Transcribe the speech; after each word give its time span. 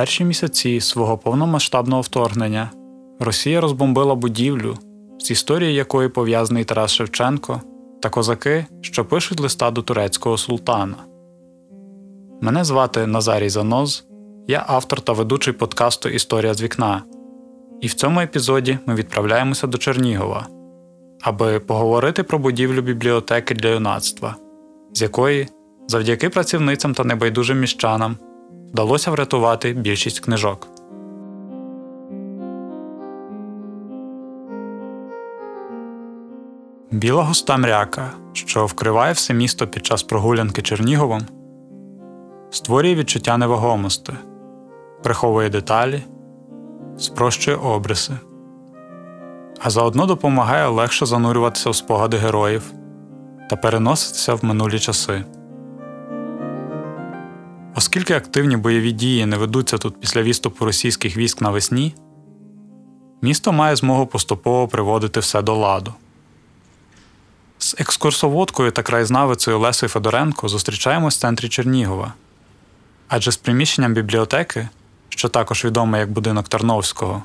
перші 0.00 0.24
місяці 0.24 0.80
свого 0.80 1.18
повномасштабного 1.18 2.02
вторгнення 2.02 2.70
Росія 3.18 3.60
розбомбила 3.60 4.14
будівлю, 4.14 4.78
з 5.18 5.30
історією 5.30 5.76
якої 5.76 6.08
пов'язаний 6.08 6.64
Тарас 6.64 6.92
Шевченко 6.92 7.62
та 8.02 8.08
козаки, 8.08 8.66
що 8.80 9.04
пишуть 9.04 9.40
листа 9.40 9.70
до 9.70 9.82
турецького 9.82 10.38
султана. 10.38 10.96
Мене 12.40 12.64
звати 12.64 13.06
Назарій 13.06 13.48
Заноз, 13.48 14.04
я 14.48 14.64
автор 14.68 15.00
та 15.00 15.12
ведучий 15.12 15.54
подкасту 15.54 16.08
Історія 16.08 16.54
з 16.54 16.62
вікна. 16.62 17.02
І 17.80 17.86
в 17.86 17.94
цьому 17.94 18.20
епізоді 18.20 18.78
ми 18.86 18.94
відправляємося 18.94 19.66
до 19.66 19.78
Чернігова, 19.78 20.46
аби 21.22 21.60
поговорити 21.60 22.22
про 22.22 22.38
будівлю 22.38 22.82
бібліотеки 22.82 23.54
для 23.54 23.68
юнацтва, 23.68 24.36
з 24.92 25.02
якої, 25.02 25.48
завдяки 25.88 26.28
працівницям 26.28 26.94
та 26.94 27.04
небайдужим 27.04 27.60
міщанам, 27.60 28.16
вдалося 28.72 29.10
врятувати 29.10 29.72
більшість 29.72 30.20
книжок. 30.20 30.68
Біла 36.90 37.22
густа 37.22 37.56
мряка, 37.56 38.12
що 38.32 38.66
вкриває 38.66 39.12
все 39.12 39.34
місто 39.34 39.66
під 39.66 39.86
час 39.86 40.02
прогулянки 40.02 40.62
Черніговом, 40.62 41.20
створює 42.50 42.94
відчуття 42.94 43.36
невагомості, 43.36 44.12
приховує 45.02 45.48
деталі, 45.48 46.02
спрощує 46.98 47.56
обриси, 47.56 48.12
а 49.60 49.70
заодно 49.70 50.06
допомагає 50.06 50.68
легше 50.68 51.06
занурюватися 51.06 51.70
в 51.70 51.76
спогади 51.76 52.16
героїв 52.16 52.72
та 53.50 53.56
переноситися 53.56 54.34
в 54.34 54.44
минулі 54.44 54.78
часи. 54.78 55.24
Оскільки 57.74 58.14
активні 58.14 58.56
бойові 58.56 58.92
дії 58.92 59.26
не 59.26 59.36
ведуться 59.36 59.78
тут 59.78 60.00
після 60.00 60.22
відступу 60.22 60.64
російських 60.64 61.16
військ 61.16 61.40
навесні, 61.40 61.94
місто 63.22 63.52
має 63.52 63.76
змогу 63.76 64.06
поступово 64.06 64.68
приводити 64.68 65.20
все 65.20 65.42
до 65.42 65.54
ладу. 65.54 65.94
З 67.58 67.74
екскурсоводкою 67.78 68.70
та 68.70 68.82
краєзнавицею 68.82 69.58
Лесою 69.58 69.90
Федоренко 69.90 70.48
зустрічаємось 70.48 71.16
в 71.16 71.20
центрі 71.20 71.48
Чернігова, 71.48 72.12
адже 73.08 73.32
з 73.32 73.36
приміщенням 73.36 73.94
бібліотеки, 73.94 74.68
що 75.08 75.28
також 75.28 75.64
відоме 75.64 75.98
як 75.98 76.12
будинок 76.12 76.48
Тарновського, 76.48 77.22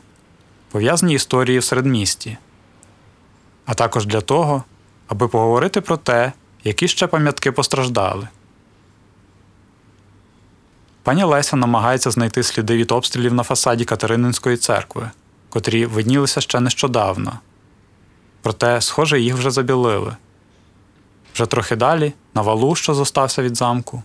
пов'язані 0.72 1.14
історії 1.14 1.60
в 1.60 1.64
середмісті, 1.64 2.38
а 3.66 3.74
також 3.74 4.06
для 4.06 4.22
того, 4.22 4.64
аби 5.08 5.28
поговорити 5.28 5.82
про 5.82 5.98
те, 5.98 6.34
які 6.64 6.88
ще 6.88 7.08
пам'ятки 7.08 7.52
постраждали. 7.52 8.28
Пані 11.06 11.24
Леся 11.24 11.56
намагається 11.56 12.12
знайти 12.12 12.44
сліди 12.44 12.78
від 12.78 12.92
обстрілів 12.92 13.34
на 13.34 13.44
фасаді 13.44 13.86
Катерининської 13.86 14.58
церкви, 14.58 15.12
котрі 15.50 15.86
виднілися 15.86 16.42
ще 16.42 16.60
нещодавно. 16.60 17.40
Проте, 18.42 18.82
схоже, 18.82 19.20
їх 19.20 19.36
вже 19.36 19.52
забілили. 19.52 20.16
Вже 21.34 21.46
трохи 21.46 21.76
далі, 21.76 22.14
на 22.34 22.42
валу, 22.42 22.76
що 22.76 22.94
зостався 22.94 23.44
від 23.44 23.58
замку, 23.58 24.04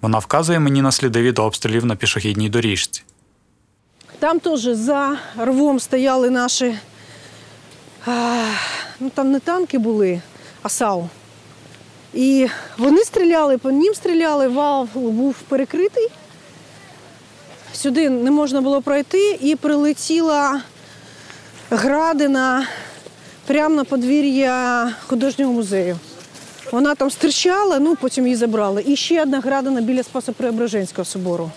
вона 0.00 0.18
вказує 0.18 0.58
мені 0.58 0.82
на 0.82 0.92
сліди 0.92 1.22
від 1.22 1.38
обстрілів 1.38 1.86
на 1.86 1.96
пішохідній 1.96 2.48
доріжці. 2.48 3.02
Там 4.18 4.40
теж 4.40 4.60
за 4.60 5.18
рвом 5.38 5.80
стояли 5.80 6.30
наші, 6.30 6.78
ну 9.00 9.10
там 9.14 9.30
не 9.30 9.40
танки 9.40 9.78
були, 9.78 10.22
а 10.62 10.68
САУ. 10.68 11.08
І 12.14 12.48
вони 12.78 13.04
стріляли, 13.04 13.58
по 13.58 13.70
ним 13.70 13.94
стріляли, 13.94 14.48
вал 14.48 14.88
був 14.94 15.34
перекритий. 15.48 16.08
Сюди 17.72 18.10
не 18.10 18.30
можна 18.30 18.60
було 18.60 18.82
пройти 18.82 19.38
і 19.40 19.56
прилетіла 19.56 20.60
градина 21.70 22.66
прямо 23.46 23.74
на 23.74 23.84
подвір'я 23.84 24.92
художнього 25.06 25.52
музею. 25.52 25.98
Вона 26.72 26.94
там 26.94 27.10
стирчала, 27.10 27.78
ну 27.78 27.96
потім 27.96 28.24
її 28.24 28.36
забрали. 28.36 28.84
І 28.86 28.96
ще 28.96 29.22
одна 29.22 29.40
градина 29.40 29.80
біля 29.80 30.02
Спасо-Преображенського 30.02 31.04
собору. 31.04 31.50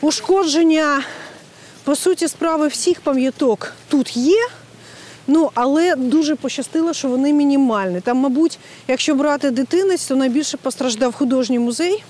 Ушкодження, 0.00 1.02
по 1.84 1.96
суті, 1.96 2.28
справи 2.28 2.68
всіх 2.68 3.00
пам'яток 3.00 3.72
тут 3.88 4.16
є. 4.16 4.48
Ну, 5.26 5.50
але 5.54 5.96
дуже 5.96 6.36
пощастило, 6.36 6.92
що 6.92 7.08
вони 7.08 7.32
мінімальні. 7.32 8.00
Там, 8.00 8.16
мабуть, 8.16 8.58
якщо 8.88 9.14
брати 9.14 9.50
дитинець, 9.50 10.06
то 10.06 10.16
найбільше 10.16 10.56
постраждав 10.56 11.14
художній 11.14 11.58
музей. 11.58 12.04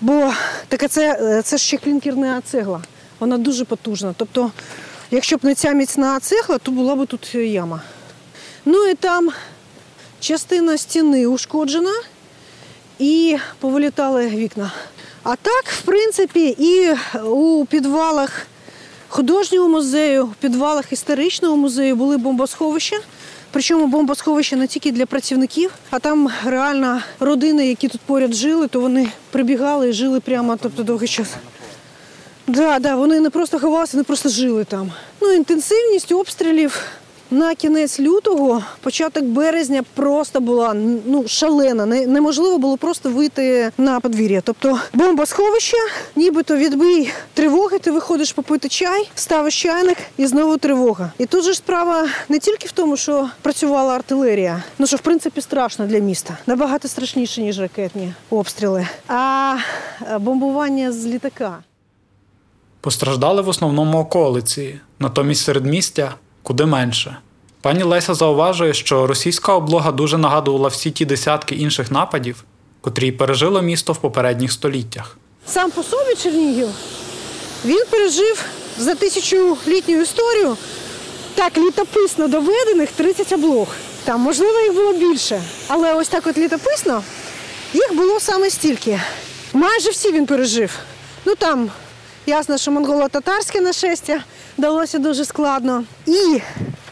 Бо 0.00 0.32
таке 0.68 0.88
це, 0.88 1.42
це 1.44 1.56
ж 1.56 1.64
ще 1.64 1.76
клінкерна 1.76 2.40
цегла. 2.40 2.82
Вона 3.20 3.38
дуже 3.38 3.64
потужна. 3.64 4.14
Тобто, 4.16 4.50
якщо 5.10 5.36
б 5.36 5.40
не 5.42 5.54
ця 5.54 5.72
міцна 5.72 6.20
цегла, 6.20 6.58
то 6.58 6.70
була 6.70 6.96
б 6.96 7.06
тут 7.06 7.34
яма. 7.34 7.82
Ну 8.64 8.86
і 8.86 8.94
там 8.94 9.30
частина 10.20 10.78
стіни 10.78 11.26
ушкоджена 11.26 11.92
і 12.98 13.36
повилітали 13.58 14.28
вікна. 14.28 14.72
А 15.22 15.36
так, 15.36 15.64
в 15.64 15.82
принципі, 15.82 16.56
і 16.58 16.94
у 17.24 17.64
підвалах 17.64 18.46
художнього 19.10 19.68
музею, 19.68 20.26
в 20.26 20.34
підвалах 20.34 20.92
історичного 20.92 21.56
музею 21.56 21.96
були 21.96 22.16
бомбосховища. 22.16 22.96
Причому 23.52 23.86
бомбосховища 23.86 24.56
не 24.56 24.66
тільки 24.66 24.92
для 24.92 25.06
працівників, 25.06 25.70
а 25.90 25.98
там 25.98 26.30
реально 26.46 27.00
родини, 27.20 27.68
які 27.68 27.88
тут 27.88 28.00
поряд 28.00 28.34
жили, 28.34 28.68
то 28.68 28.80
вони 28.80 29.08
прибігали 29.30 29.88
і 29.88 29.92
жили 29.92 30.20
прямо 30.20 30.56
тобто, 30.62 30.82
довгий 30.82 31.08
час. 31.08 31.28
Да, 32.46 32.78
да, 32.78 32.94
вони 32.96 33.20
не 33.20 33.30
просто 33.30 33.58
ховалися, 33.58 33.96
вони 33.96 34.04
просто 34.04 34.28
жили 34.28 34.64
там. 34.64 34.92
Ну, 35.20 35.32
інтенсивність 35.32 36.12
обстрілів 36.12 36.82
на 37.30 37.54
кінець 37.54 38.00
лютого, 38.00 38.62
початок 38.80 39.24
березня 39.24 39.82
просто 39.94 40.40
була 40.40 40.74
ну 41.06 41.28
шалена. 41.28 41.86
Неможливо 41.86 42.58
було 42.58 42.76
просто 42.76 43.10
вийти 43.10 43.70
на 43.78 44.00
подвір'я. 44.00 44.40
Тобто 44.40 44.78
бомбосховище, 44.92 45.76
нібито 46.16 46.56
відбій 46.56 47.10
тривоги, 47.34 47.78
ти 47.78 47.90
виходиш 47.90 48.32
попити 48.32 48.68
чай, 48.68 49.10
ставиш 49.14 49.62
чайник 49.62 49.98
і 50.16 50.26
знову 50.26 50.56
тривога. 50.56 51.12
І 51.18 51.26
тут 51.26 51.44
же 51.44 51.54
справа 51.54 52.08
не 52.28 52.38
тільки 52.38 52.66
в 52.66 52.72
тому, 52.72 52.96
що 52.96 53.30
працювала 53.42 53.94
артилерія, 53.94 54.62
ну 54.78 54.86
що 54.86 54.96
в 54.96 55.00
принципі 55.00 55.40
страшно 55.40 55.86
для 55.86 55.98
міста, 55.98 56.38
набагато 56.46 56.88
страшніше 56.88 57.42
ніж 57.42 57.60
ракетні 57.60 58.12
обстріли, 58.30 58.88
а 59.08 59.56
бомбування 60.18 60.92
з 60.92 61.06
літака. 61.06 61.58
Постраждали 62.80 63.42
в 63.42 63.48
основному 63.48 63.98
околиці, 63.98 64.80
натомість 64.98 65.44
середмістя 65.44 66.14
куди 66.42 66.66
менше. 66.66 67.16
Пані 67.62 67.82
Леся 67.82 68.14
зауважує, 68.14 68.74
що 68.74 69.06
російська 69.06 69.54
облога 69.54 69.92
дуже 69.92 70.18
нагадувала 70.18 70.68
всі 70.68 70.90
ті 70.90 71.04
десятки 71.04 71.54
інших 71.54 71.90
нападів, 71.90 72.44
котрі 72.80 73.12
пережило 73.12 73.62
місто 73.62 73.92
в 73.92 73.96
попередніх 73.96 74.52
століттях. 74.52 75.16
Сам 75.46 75.70
по 75.70 75.82
собі 75.82 76.14
Чернігів 76.22 76.68
він 77.64 77.84
пережив 77.90 78.44
за 78.78 78.94
тисячолітню 78.94 80.00
історію 80.00 80.56
так 81.34 81.58
літописно 81.58 82.28
доведених 82.28 82.90
30 82.92 83.32
облог. 83.32 83.68
Там, 84.04 84.20
можливо, 84.20 84.60
їх 84.60 84.74
було 84.74 84.92
більше. 84.92 85.42
Але 85.68 85.94
ось 85.94 86.08
так 86.08 86.26
от 86.26 86.38
літописно 86.38 87.02
їх 87.72 87.94
було 87.94 88.20
саме 88.20 88.50
стільки. 88.50 89.00
Майже 89.52 89.90
всі 89.90 90.12
він 90.12 90.26
пережив. 90.26 90.78
Ну 91.24 91.34
там 91.34 91.70
ясно, 92.26 92.58
що 92.58 92.70
монголо-татарське 92.70 93.60
нашестя 93.60 94.20
далося 94.58 94.98
дуже 94.98 95.24
складно. 95.24 95.84
І 96.06 96.40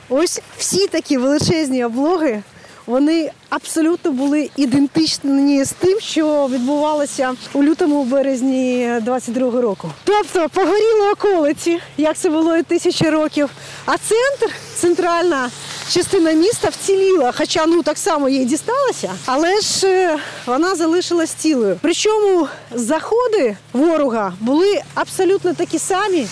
ось 0.09 0.41
всі 0.59 0.87
такі 0.87 1.17
величезні 1.17 1.85
облоги, 1.85 2.43
вони 2.87 3.31
абсолютно 3.49 4.13
були 4.13 4.51
ідентичні 4.57 5.65
з 5.65 5.73
тим, 5.73 6.01
що 6.01 6.49
відбувалося 6.53 7.35
у 7.53 7.63
лютому 7.63 8.05
березні 8.05 8.91
22-го 9.07 9.61
року. 9.61 9.91
Тобто 10.05 10.49
погоріли 10.49 11.11
околиці, 11.13 11.81
як 11.97 12.17
це 12.17 12.31
було 12.31 12.57
і 12.57 12.63
тисячі 12.63 13.11
років. 13.11 13.51
А 13.87 13.97
центр, 13.99 14.55
центральна 14.77 15.51
частина 15.89 16.33
міста 16.33 16.69
вціліла, 16.69 17.33
хоча 17.33 17.67
ну 17.67 17.83
так 17.83 17.99
само 17.99 18.29
їй 18.29 18.45
дісталося, 18.45 19.15
але 19.27 19.61
ж 19.61 19.87
е, 19.87 20.19
вона 20.47 20.75
залишилась 20.75 21.31
цілою. 21.31 21.79
Причому 21.83 22.49
заходи 22.75 23.57
ворога 23.73 24.33
були 24.41 24.81
абсолютно 24.95 25.55
такі 25.55 25.79
самі, 25.79 26.27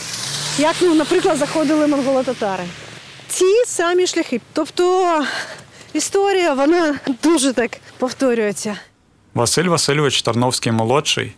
як, 0.58 0.74
ну, 0.80 0.94
наприклад, 0.94 1.36
заходили 1.38 1.86
монголо-татари. 1.86 2.64
Ті 3.28 3.64
самі 3.66 4.06
шляхи. 4.06 4.40
Тобто 4.52 5.24
історія 5.92 6.54
вона 6.54 7.00
дуже 7.22 7.52
так 7.52 7.70
повторюється. 7.98 8.76
Василь 9.34 9.64
Васильович 9.64 10.22
Тарновський 10.22 10.72
молодший, 10.72 11.32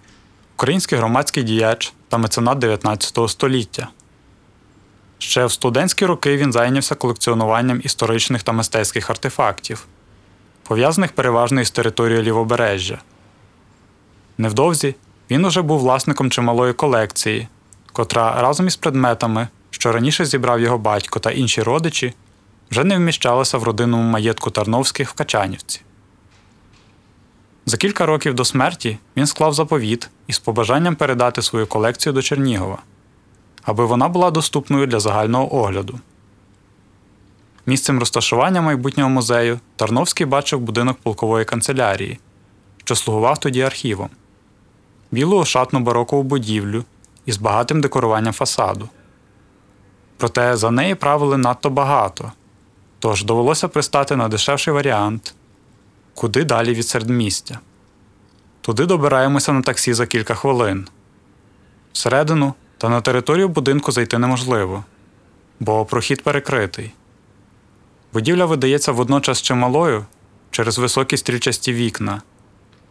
український 0.56 0.98
громадський 0.98 1.42
діяч 1.42 1.92
та 2.08 2.18
меценат 2.18 2.58
19 2.58 3.18
століття. 3.30 3.88
Ще 5.18 5.46
в 5.46 5.52
студентські 5.52 6.06
роки 6.06 6.36
він 6.36 6.52
зайнявся 6.52 6.94
колекціонуванням 6.94 7.80
історичних 7.84 8.42
та 8.42 8.52
мистецьких 8.52 9.10
артефактів, 9.10 9.86
пов'язаних 10.62 11.12
переважно 11.12 11.60
із 11.60 11.70
територією 11.70 12.22
лівобережжя. 12.22 12.98
Невдовзі 14.38 14.94
він 15.30 15.44
уже 15.44 15.62
був 15.62 15.80
власником 15.80 16.30
чималої 16.30 16.72
колекції, 16.72 17.48
котра 17.92 18.42
разом 18.42 18.66
із 18.66 18.76
предметами, 18.76 19.48
що 19.70 19.92
раніше 19.92 20.24
зібрав 20.24 20.60
його 20.60 20.78
батько 20.78 21.20
та 21.20 21.30
інші 21.30 21.62
родичі, 21.62 22.14
вже 22.70 22.84
не 22.84 22.96
вміщалася 22.96 23.58
в 23.58 23.62
родинному 23.62 24.02
маєтку 24.02 24.50
Тарновських 24.50 25.10
в 25.10 25.12
Качанівці. 25.12 25.80
За 27.66 27.76
кілька 27.76 28.06
років 28.06 28.34
до 28.34 28.44
смерті 28.44 28.98
він 29.16 29.26
склав 29.26 29.54
заповіт 29.54 30.10
із 30.26 30.38
побажанням 30.38 30.96
передати 30.96 31.42
свою 31.42 31.66
колекцію 31.66 32.12
до 32.12 32.22
Чернігова, 32.22 32.78
аби 33.68 33.84
вона 33.84 34.08
була 34.08 34.30
доступною 34.30 34.86
для 34.86 35.00
загального 35.00 35.56
огляду. 35.56 36.00
Місцем 37.66 37.98
розташування 37.98 38.60
майбутнього 38.60 39.10
музею 39.10 39.60
Тарновський 39.76 40.26
бачив 40.26 40.60
будинок 40.60 40.98
полкової 41.02 41.44
канцелярії, 41.44 42.18
що 42.84 42.94
слугував 42.96 43.38
тоді 43.38 43.60
архівом, 43.60 44.08
білу 45.10 45.38
ошатну 45.38 45.80
барокову 45.80 46.22
будівлю 46.22 46.84
із 47.26 47.36
багатим 47.36 47.80
декоруванням 47.80 48.32
фасаду. 48.32 48.88
Проте 50.16 50.56
за 50.56 50.70
неї 50.70 50.94
правили 50.94 51.36
надто 51.36 51.70
багато, 51.70 52.32
тож 52.98 53.24
довелося 53.24 53.68
пристати 53.68 54.16
на 54.16 54.28
дешевший 54.28 54.74
варіант 54.74 55.34
куди 56.14 56.44
далі 56.44 56.74
від 56.74 56.88
середмістя. 56.88 57.58
Туди 58.60 58.86
добираємося 58.86 59.52
на 59.52 59.62
таксі 59.62 59.94
за 59.94 60.06
кілька 60.06 60.34
хвилин. 60.34 60.88
Всередину 61.92 62.54
та 62.78 62.88
на 62.88 63.00
територію 63.00 63.48
будинку 63.48 63.92
зайти 63.92 64.18
неможливо, 64.18 64.84
бо 65.60 65.84
прохід 65.84 66.22
перекритий. 66.22 66.92
Будівля 68.12 68.44
видається 68.46 68.92
водночас 68.92 69.42
чималою 69.42 70.06
через 70.50 70.78
високі 70.78 71.16
стрільчасті 71.16 71.72
вікна, 71.72 72.22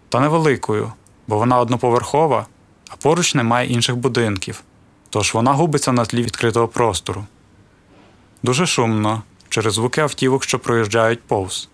та 0.09 0.19
невеликою, 0.19 0.91
бо 1.27 1.37
вона 1.37 1.59
одноповерхова, 1.59 2.45
а 2.89 2.95
поруч 2.95 3.35
немає 3.35 3.69
інших 3.69 3.95
будинків, 3.95 4.63
тож 5.09 5.33
вона 5.33 5.53
губиться 5.53 5.91
на 5.91 6.05
тлі 6.05 6.23
відкритого 6.23 6.67
простору. 6.67 7.25
Дуже 8.43 8.65
шумно 8.65 9.21
через 9.49 9.73
звуки 9.73 10.01
автівок, 10.01 10.43
що 10.43 10.59
проїжджають 10.59 11.23
повз. 11.23 11.69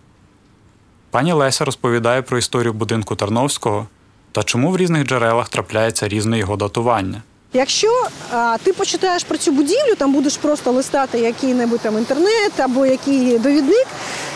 Пані 1.12 1.34
Леся 1.34 1.66
розповідає 1.66 2.22
про 2.22 2.38
історію 2.38 2.74
будинку 2.74 3.16
Тарновського 3.16 3.88
та 4.32 4.44
чому 4.44 4.72
в 4.72 4.78
різних 4.78 5.08
джерелах 5.08 5.50
трапляється 5.50 6.08
різне 6.08 6.38
його 6.40 6.56
датування. 6.56 7.22
Якщо 7.54 8.08
а, 8.32 8.58
ти 8.64 8.74
почитаєш 8.74 9.24
про 9.24 9.38
цю 9.38 9.52
будівлю, 9.52 9.96
там 9.98 10.14
будеш 10.14 10.38
просто 10.38 10.72
листати 10.72 11.20
який-небудь 11.20 11.80
там 11.80 11.98
інтернет 11.98 12.52
або 12.58 12.86
який 12.86 13.40
довідник, 13.40 13.88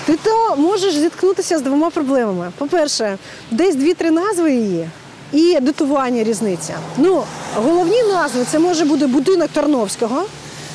ти 0.06 0.18
то 0.24 0.56
можеш 0.58 0.96
зіткнутися 0.96 1.58
з 1.58 1.62
двома 1.62 1.90
проблемами. 1.90 2.52
По-перше, 2.58 3.18
десь 3.52 3.76
дві-три 3.76 4.12
назви 4.12 4.52
її 4.52 4.90
і 5.34 5.60
датування 5.62 6.24
різниця. 6.24 6.74
Ну, 6.98 7.24
головні 7.56 8.04
назви 8.04 8.46
це 8.52 8.60
може 8.60 8.86
бути 8.86 9.08
будинок 9.08 9.50
Тарновського. 9.54 10.24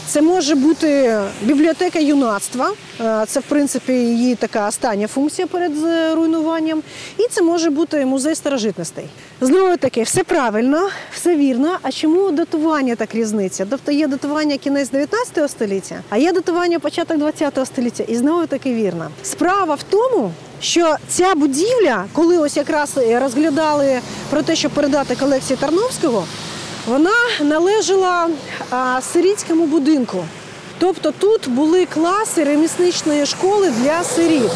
Це 0.06 0.22
може 0.22 0.54
бути 0.54 1.18
бібліотека 1.42 1.98
юнацтва, 1.98 2.72
Е, 3.02 3.24
це 3.26 3.40
в 3.40 3.42
принципі 3.42 3.92
її 3.92 4.34
така 4.34 4.68
остання 4.68 5.06
функція 5.08 5.46
перед 5.46 5.84
е, 5.84 6.14
руйнуванням. 6.14 6.82
І 7.18 7.22
це 7.30 7.42
може 7.42 7.70
бути 7.70 8.06
музей 8.06 8.34
старожитностей. 8.34 9.04
Знову 9.40 9.76
таки, 9.76 10.02
все 10.02 10.24
правильно, 10.24 10.88
все 11.14 11.36
вірно. 11.36 11.78
А 11.82 11.92
чому 11.92 12.30
датування 12.30 12.94
так 12.96 13.14
різниця? 13.14 13.66
Тобто 13.70 13.92
є 13.92 14.06
датування 14.06 14.56
кінець 14.56 14.90
19 14.90 15.50
століття, 15.50 15.96
а 16.10 16.16
є 16.16 16.32
датування 16.32 16.78
початок 16.78 17.18
20 17.18 17.58
століття. 17.64 18.04
І 18.08 18.16
знову 18.16 18.46
таки 18.46 18.74
вірно. 18.74 19.10
Справа 19.22 19.74
в 19.74 19.82
тому. 19.82 20.32
Що 20.60 20.96
ця 21.08 21.34
будівля, 21.34 22.04
коли 22.12 22.38
ось 22.38 22.56
якраз 22.56 22.90
розглядали 23.20 24.00
про 24.30 24.42
те, 24.42 24.56
щоб 24.56 24.72
передати 24.72 25.16
колекцію 25.16 25.56
Тарновського, 25.56 26.24
вона 26.86 27.14
належала 27.40 28.28
сирітському 29.12 29.66
будинку. 29.66 30.24
Тобто 30.78 31.12
тут 31.12 31.48
були 31.48 31.86
класи 31.86 32.44
ремісничної 32.44 33.26
школи 33.26 33.70
для 33.70 34.04
сиріт. 34.04 34.50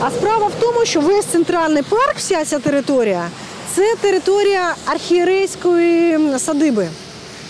А 0.00 0.10
справа 0.10 0.46
в 0.46 0.52
тому, 0.60 0.84
що 0.84 1.00
весь 1.00 1.24
центральний 1.24 1.82
парк, 1.82 2.14
вся 2.16 2.44
ця 2.44 2.58
територія, 2.58 3.28
це 3.74 3.94
територія 4.00 4.74
архієрейської 4.86 6.38
садиби. 6.38 6.88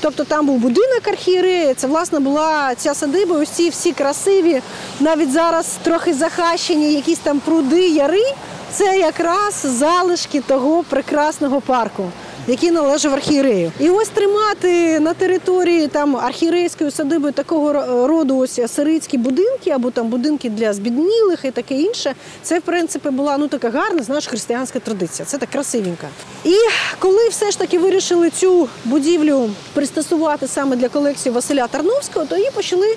Тобто 0.01 0.25
там 0.25 0.47
був 0.47 0.59
будинок 0.59 1.09
архієреї, 1.09 1.75
це 1.75 1.87
власне 1.87 2.21
була 2.21 2.75
ця 2.77 2.95
садиба, 2.95 3.47
ці 3.47 3.69
всі 3.69 3.93
красиві, 3.93 4.63
навіть 5.01 5.33
зараз 5.33 5.77
трохи 5.83 6.15
захащені, 6.15 6.95
якісь 6.95 7.19
там 7.19 7.41
пруди, 7.41 7.89
яри. 7.89 8.25
Це 8.73 8.99
якраз 8.99 9.55
залишки 9.65 10.41
того 10.41 10.83
прекрасного 10.83 11.61
парку 11.61 12.11
який 12.49 12.71
належав 12.71 13.15
архієрею. 13.15 13.73
І 13.81 13.91
ось 13.91 14.09
тримати 14.09 15.01
на 15.01 15.15
території 15.15 15.89
там 15.89 16.17
архієрейської 16.17 16.91
садиби 16.91 17.33
такого 17.33 17.73
роду 18.07 18.39
ось 18.39 18.61
сирицькі 18.73 19.19
будинки 19.19 19.71
або 19.71 19.91
там 19.91 20.09
будинки 20.09 20.51
для 20.51 20.73
збіднілих 20.73 21.45
і 21.45 21.51
таке 21.51 21.75
інше. 21.75 22.15
Це 22.43 22.59
в 22.59 22.63
принципі 22.63 23.11
була 23.11 23.39
ну 23.39 23.49
така 23.49 23.71
гарна, 23.71 24.03
знаєш, 24.03 24.27
християнська 24.27 24.79
традиція. 24.79 25.27
Це 25.27 25.39
так 25.39 25.51
красивенько. 25.51 26.07
І 26.45 26.55
коли 26.99 27.29
все 27.29 27.51
ж 27.51 27.59
таки 27.59 27.79
вирішили 27.79 28.31
цю 28.31 28.69
будівлю 28.85 29.51
пристосувати 29.75 30.49
саме 30.49 30.77
для 30.77 30.89
колекції 30.89 31.33
Василя 31.33 31.67
Тарновського, 31.67 32.27
то 32.27 32.37
її 32.37 32.51
почали 32.55 32.97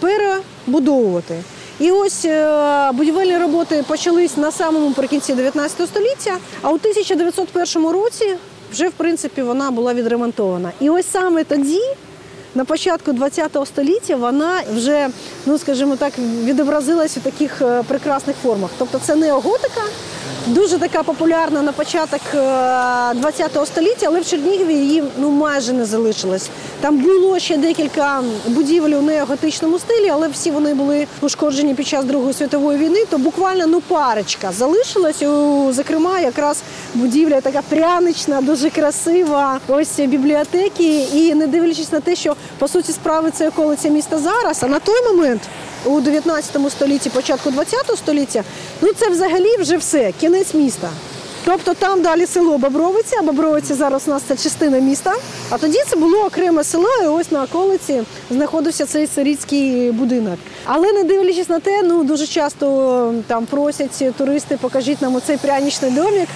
перебудовувати. 0.00 1.42
І 1.80 1.90
ось 1.90 2.24
е, 2.24 2.90
будівельні 2.92 3.38
роботи 3.38 3.84
почались 3.88 4.36
на 4.36 4.52
самому 4.52 4.92
прикінці 4.92 5.34
19 5.34 5.88
століття. 5.88 6.36
А 6.62 6.70
у 6.70 6.74
1901 6.74 7.88
році 7.88 8.36
вже 8.72 8.88
в 8.88 8.92
принципі 8.92 9.42
вона 9.42 9.70
була 9.70 9.94
відремонтована. 9.94 10.72
І 10.80 10.90
ось 10.90 11.06
саме 11.10 11.44
тоді, 11.44 11.80
на 12.54 12.64
початку 12.64 13.14
ХХ 13.14 13.66
століття, 13.66 14.16
вона 14.16 14.60
вже, 14.74 15.08
ну 15.46 15.58
скажімо 15.58 15.96
так, 15.96 16.12
відобразилась 16.18 17.16
у 17.16 17.20
таких 17.20 17.62
е, 17.62 17.82
прекрасних 17.82 18.36
формах. 18.42 18.70
Тобто 18.78 19.00
це 19.06 19.14
неоготика, 19.16 19.82
дуже 20.46 20.78
така 20.78 21.02
популярна 21.02 21.62
на 21.62 21.72
початок 21.72 22.20
ХХ 22.20 23.56
е, 23.56 23.66
століття, 23.66 24.06
але 24.06 24.20
в 24.20 24.26
Чернігові 24.26 24.74
її 24.74 25.04
ну 25.18 25.30
майже 25.30 25.72
не 25.72 25.84
залишилось. 25.84 26.48
Там 26.80 26.98
було 26.98 27.38
ще 27.38 27.56
декілька 27.56 28.22
будівель 28.46 28.90
у 28.90 29.02
неоготичному 29.02 29.78
стилі, 29.78 30.08
але 30.08 30.28
всі 30.28 30.50
вони 30.50 30.74
були 30.74 31.06
ушкоджені 31.20 31.74
під 31.74 31.86
час 31.86 32.04
Другої 32.04 32.34
світової 32.34 32.78
війни. 32.78 33.04
То 33.10 33.18
буквально 33.18 33.66
ну 33.66 33.80
парочка 33.80 34.52
залишилась. 34.52 35.22
Зокрема, 35.76 36.20
якраз 36.20 36.62
будівля 36.94 37.40
така 37.40 37.62
прянична, 37.68 38.40
дуже 38.40 38.70
красива. 38.70 39.60
Ось 39.68 39.98
бібліотеки. 39.98 41.06
І 41.12 41.34
не 41.34 41.46
дивлячись 41.46 41.92
на 41.92 42.00
те, 42.00 42.16
що 42.16 42.36
по 42.58 42.68
суті 42.68 42.92
справи 42.92 43.30
це 43.30 43.48
околиця 43.48 43.88
міста 43.88 44.18
зараз. 44.18 44.62
А 44.62 44.66
на 44.66 44.78
той 44.78 45.06
момент 45.06 45.40
у 45.84 46.00
19 46.00 46.56
столітті, 46.70 47.10
початку 47.10 47.50
20 47.50 47.78
століття, 47.96 48.44
ну 48.80 48.88
це 48.92 49.08
взагалі 49.08 49.56
вже 49.56 49.76
все, 49.76 50.12
кінець 50.20 50.54
міста. 50.54 50.88
Тобто 51.44 51.74
там 51.74 52.02
далі 52.02 52.26
село 52.26 52.58
Бобровиця, 52.58 53.16
а 53.18 53.22
Бобровиця 53.22 53.74
зараз 53.74 54.02
у 54.06 54.10
нас 54.10 54.22
це 54.22 54.36
частина 54.36 54.78
міста. 54.78 55.14
А 55.50 55.58
тоді 55.58 55.78
це 55.88 55.96
було 55.96 56.18
окреме 56.18 56.64
село, 56.64 56.88
і 57.04 57.06
ось 57.06 57.30
на 57.30 57.42
околиці 57.42 58.02
знаходився 58.30 58.86
цей 58.86 59.06
сирітський 59.06 59.92
будинок. 59.92 60.38
Але 60.64 60.92
не 60.92 61.04
дивлячись 61.04 61.48
на 61.48 61.60
те, 61.60 61.82
ну 61.82 62.04
дуже 62.04 62.26
часто 62.26 63.14
там 63.26 63.46
просять 63.46 64.16
туристи, 64.18 64.58
покажіть 64.60 65.02
нам 65.02 65.14
оцей 65.14 65.36
прянічний 65.36 65.90
домик. 65.90 66.28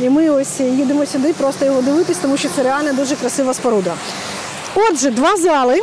І 0.00 0.08
ми 0.08 0.30
ось 0.30 0.60
їдемо 0.60 1.06
сюди, 1.06 1.32
просто 1.32 1.64
його 1.64 1.82
дивитись, 1.82 2.18
тому 2.22 2.36
що 2.36 2.48
це 2.56 2.62
реально 2.62 2.92
дуже 2.92 3.16
красива 3.16 3.54
споруда. 3.54 3.94
Отже, 4.74 5.10
два 5.10 5.36
зали 5.36 5.80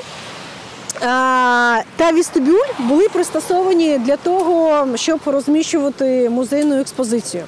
та 0.99 2.11
вістибюль 2.13 2.67
були 2.79 3.09
пристосовані 3.09 3.97
для 3.97 4.17
того, 4.17 4.87
щоб 4.97 5.19
розміщувати 5.25 6.29
музейну 6.29 6.79
експозицію. 6.79 7.43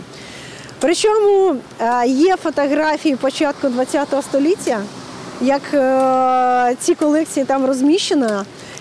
Причому 0.79 1.55
є 2.05 2.35
фотографії 2.37 3.15
початку 3.15 3.67
ХХ 3.67 4.23
століття, 4.23 4.81
як 5.41 5.61
е, 5.73 6.75
ці 6.79 6.95
колекції 6.95 7.45
там 7.45 7.65
розміщені, 7.65 8.25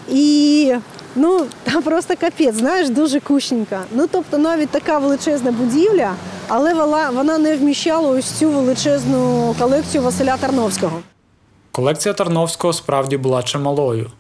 і 0.09 0.75
ну, 1.17 1.47
там 1.63 1.83
просто 1.83 2.15
капець, 2.21 2.55
знаєш, 2.55 2.89
дуже 2.89 3.21
кущенька. 3.21 3.81
Ну, 3.93 4.07
тобто 4.11 4.39
навіть 4.39 4.71
така 4.71 4.99
величезна 4.99 5.53
будівля, 5.53 6.15
але 6.49 6.75
вона 7.11 7.39
не 7.39 7.57
вміщала 7.57 8.09
ось 8.09 8.31
цю 8.31 8.51
величезну 8.51 9.55
колекцію 9.59 10.03
Василя 10.03 10.37
Тарновського. 10.37 11.01
Колекція 11.73 12.15
Тарновського 12.15 12.73
справді 12.73 13.17
була 13.17 13.43
чималою. 13.43 14.11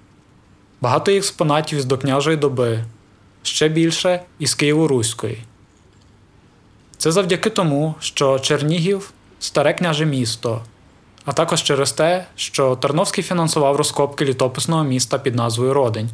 Багато 0.80 1.12
експонатів 1.12 1.80
з 1.80 1.84
докняжої 1.84 2.36
доби, 2.36 2.84
ще 3.42 3.68
більше 3.68 4.22
із 4.38 4.54
Києво-Руської. 4.54 5.36
Це 6.96 7.12
завдяки 7.12 7.50
тому, 7.50 7.94
що 8.00 8.38
Чернігів 8.38 9.12
старе 9.38 9.74
княже 9.74 10.06
місто, 10.06 10.62
а 11.24 11.32
також 11.32 11.62
через 11.62 11.92
те, 11.92 12.26
що 12.36 12.76
Тарновський 12.76 13.24
фінансував 13.24 13.76
розкопки 13.76 14.24
літописного 14.24 14.84
міста 14.84 15.18
під 15.18 15.34
назвою 15.34 15.74
Родень 15.74 16.10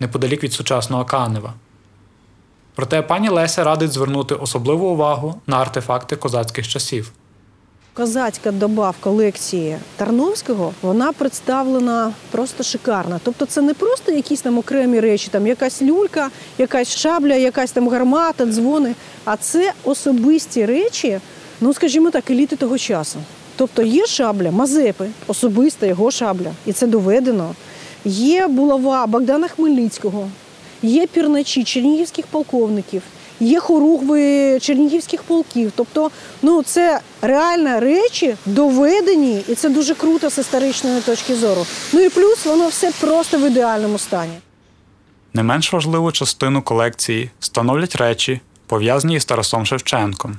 неподалік 0.00 0.44
від 0.44 0.52
сучасного 0.52 1.04
Канева. 1.04 1.54
Проте 2.74 3.02
пані 3.02 3.28
Леся 3.28 3.64
радить 3.64 3.92
звернути 3.92 4.34
особливу 4.34 4.88
увагу 4.88 5.40
на 5.46 5.56
артефакти 5.56 6.16
козацьких 6.16 6.68
часів. 6.68 7.12
Козацька 7.94 8.52
доба 8.52 8.90
в 8.90 8.96
колекції 9.00 9.76
Тарновського 9.96 10.72
вона 10.82 11.12
представлена 11.12 12.12
просто 12.30 12.62
шикарно. 12.62 13.20
Тобто, 13.24 13.46
це 13.46 13.62
не 13.62 13.74
просто 13.74 14.12
якісь 14.12 14.40
там 14.40 14.58
окремі 14.58 15.00
речі, 15.00 15.28
там 15.30 15.46
якась 15.46 15.82
люлька, 15.82 16.30
якась 16.58 16.96
шабля, 16.96 17.34
якась 17.34 17.72
там 17.72 17.88
гармата, 17.88 18.46
дзвони. 18.46 18.94
А 19.24 19.36
це 19.36 19.72
особисті 19.84 20.66
речі, 20.66 21.20
ну 21.60 21.74
скажімо 21.74 22.10
так, 22.10 22.30
еліти 22.30 22.56
того 22.56 22.78
часу. 22.78 23.18
Тобто 23.56 23.82
є 23.82 24.06
шабля, 24.06 24.50
Мазепи, 24.50 25.10
особиста 25.26 25.86
його 25.86 26.10
шабля, 26.10 26.52
і 26.66 26.72
це 26.72 26.86
доведено. 26.86 27.54
Є 28.04 28.46
булава 28.46 29.06
Богдана 29.06 29.48
Хмельницького, 29.48 30.28
є 30.82 31.06
пірначі 31.06 31.64
чернігівських 31.64 32.26
полковників 32.26 33.02
є 33.42 33.60
хоругви 33.60 34.58
чернігівських 34.60 35.22
полків. 35.22 35.72
Тобто, 35.74 36.10
ну 36.42 36.62
це 36.62 37.00
реально 37.22 37.80
речі 37.80 38.36
доведені, 38.46 39.44
і 39.48 39.54
це 39.54 39.68
дуже 39.68 39.94
круто 39.94 40.30
з 40.30 40.38
історичної 40.38 41.00
точки 41.00 41.34
зору. 41.34 41.66
Ну 41.92 42.00
і 42.00 42.08
плюс 42.08 42.46
воно 42.46 42.68
все 42.68 42.92
просто 43.00 43.38
в 43.38 43.46
ідеальному 43.46 43.98
стані. 43.98 44.32
Не 45.34 45.42
менш 45.42 45.72
важливу 45.72 46.12
частину 46.12 46.62
колекції 46.62 47.30
становлять 47.40 47.96
речі, 47.96 48.40
пов'язані 48.66 49.20
з 49.20 49.24
Тарасом 49.24 49.66
Шевченком. 49.66 50.38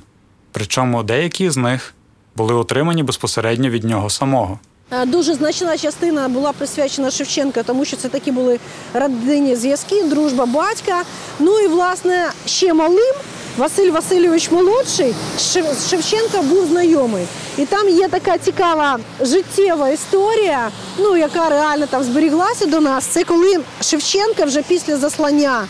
Причому 0.52 1.02
деякі 1.02 1.50
з 1.50 1.56
них 1.56 1.94
були 2.36 2.54
отримані 2.54 3.02
безпосередньо 3.02 3.70
від 3.70 3.84
нього 3.84 4.10
самого. 4.10 4.58
Е, 4.90 5.06
дуже 5.06 5.34
значна 5.34 5.78
частина 5.78 6.28
була 6.28 6.52
присвячена 6.52 7.10
Шевченка, 7.10 7.62
тому 7.62 7.84
що 7.84 7.96
це 7.96 8.08
такі 8.08 8.32
були 8.32 8.58
родинні 8.94 9.56
зв'язки, 9.56 10.02
дружба 10.02 10.46
батька. 10.46 11.02
Ну 11.38 11.58
і 11.58 11.66
власне 11.66 12.30
ще 12.46 12.74
малим 12.74 13.14
Василь 13.56 13.90
Васильович 13.90 14.50
молодший 14.50 15.14
з 15.38 15.88
Шевченка 15.90 16.42
був 16.42 16.66
знайомий. 16.66 17.26
І 17.58 17.66
там 17.66 17.88
є 17.88 18.08
така 18.08 18.38
цікава 18.38 18.98
життєва 19.20 19.88
історія, 19.88 20.70
ну 20.98 21.16
яка 21.16 21.48
реально 21.48 21.86
там 21.86 22.02
зберіглася 22.02 22.66
до 22.66 22.80
нас. 22.80 23.04
Це 23.04 23.24
коли 23.24 23.60
Шевченка 23.80 24.44
вже 24.44 24.62
після 24.62 24.96
заслання. 24.96 25.66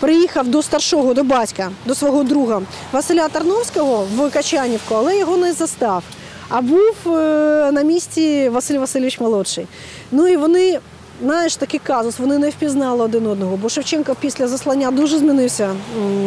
Приїхав 0.00 0.48
до 0.48 0.62
старшого, 0.62 1.14
до 1.14 1.24
батька, 1.24 1.70
до 1.86 1.94
свого 1.94 2.22
друга 2.22 2.62
Василя 2.92 3.28
Тарновського 3.28 4.06
в 4.16 4.30
Качанівку, 4.30 4.94
але 4.94 5.18
його 5.18 5.36
не 5.36 5.52
застав 5.52 6.02
а 6.52 6.60
був 6.60 6.94
е, 7.06 7.72
на 7.72 7.82
місці 7.82 8.48
Василь 8.48 8.78
Васильович 8.78 9.20
молодший. 9.20 9.66
Ну 10.10 10.28
і 10.28 10.36
вони, 10.36 10.78
знаєш, 11.22 11.56
такий 11.56 11.80
казус, 11.84 12.18
вони 12.18 12.38
не 12.38 12.50
впізнали 12.50 13.04
один 13.04 13.26
одного, 13.26 13.56
бо 13.56 13.68
Шевченко 13.68 14.16
після 14.20 14.48
заслання 14.48 14.90
дуже 14.90 15.18
змінився 15.18 15.74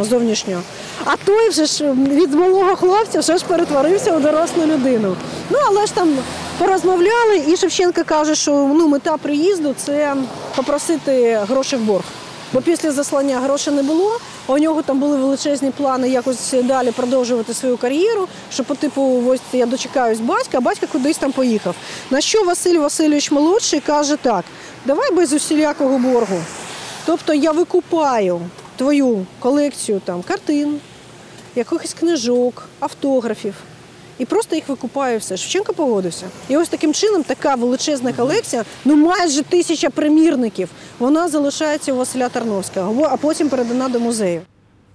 зовнішньо. 0.01 0.61
А 1.05 1.15
той 1.25 1.49
вже 1.49 1.65
ж 1.65 1.91
від 1.91 2.33
малого 2.33 2.75
хлопця 2.75 3.19
вже 3.19 3.37
ж 3.37 3.45
перетворився 3.45 4.17
у 4.17 4.19
дорослу 4.19 4.65
людину. 4.65 5.15
Ну, 5.49 5.57
але 5.67 5.85
ж 5.85 5.93
там 5.93 6.17
порозмовляли, 6.57 7.43
і 7.47 7.57
Шевченко 7.57 8.03
каже, 8.05 8.35
що 8.35 8.51
ну, 8.51 8.87
мета 8.87 9.17
приїзду 9.17 9.75
це 9.77 10.15
попросити 10.55 11.39
гроші 11.47 11.75
в 11.75 11.81
борг. 11.81 12.05
Бо 12.55 12.61
після 12.61 12.91
заслання 12.91 13.39
грошей 13.39 13.73
не 13.73 13.83
було. 13.83 14.19
У 14.47 14.57
нього 14.57 14.81
там 14.81 14.99
були 14.99 15.17
величезні 15.17 15.71
плани 15.71 16.09
якось 16.09 16.53
далі 16.63 16.91
продовжувати 16.91 17.53
свою 17.53 17.77
кар'єру. 17.77 18.27
Що 18.51 18.63
по 18.63 18.75
типу, 18.75 19.23
ось 19.27 19.41
я 19.53 19.65
дочекаюсь 19.65 20.19
батька, 20.19 20.57
а 20.57 20.61
батька 20.61 20.87
кудись 20.87 21.17
там 21.17 21.31
поїхав. 21.31 21.75
На 22.09 22.21
що 22.21 22.43
Василь 22.43 22.79
Васильович 22.79 23.31
молодший 23.31 23.79
каже 23.79 24.15
так: 24.15 24.45
давай 24.85 25.11
без 25.13 25.33
усілякого 25.33 25.97
боргу. 25.97 26.41
Тобто 27.05 27.33
я 27.33 27.51
викупаю 27.51 28.41
твою 28.77 29.25
колекцію 29.39 30.01
там 30.05 30.21
картин, 30.21 30.79
якихось 31.55 31.93
книжок, 31.93 32.69
автографів 32.79 33.53
і 34.19 34.25
просто 34.25 34.55
їх 34.55 34.69
викупає 34.69 35.17
все. 35.17 35.37
Шевченко 35.37 35.73
погодився. 35.73 36.25
І 36.49 36.57
ось 36.57 36.69
таким 36.69 36.93
чином 36.93 37.23
така 37.23 37.55
величезна 37.55 38.13
колекція, 38.13 38.65
ну 38.85 38.95
майже 38.95 39.43
тисяча 39.43 39.89
примірників, 39.89 40.69
вона 40.99 41.29
залишається 41.29 41.93
у 41.93 41.97
Василя 41.97 42.29
Тарновського, 42.29 43.07
а 43.11 43.17
потім 43.17 43.49
передана 43.49 43.89
до 43.89 43.99
музею. 43.99 44.41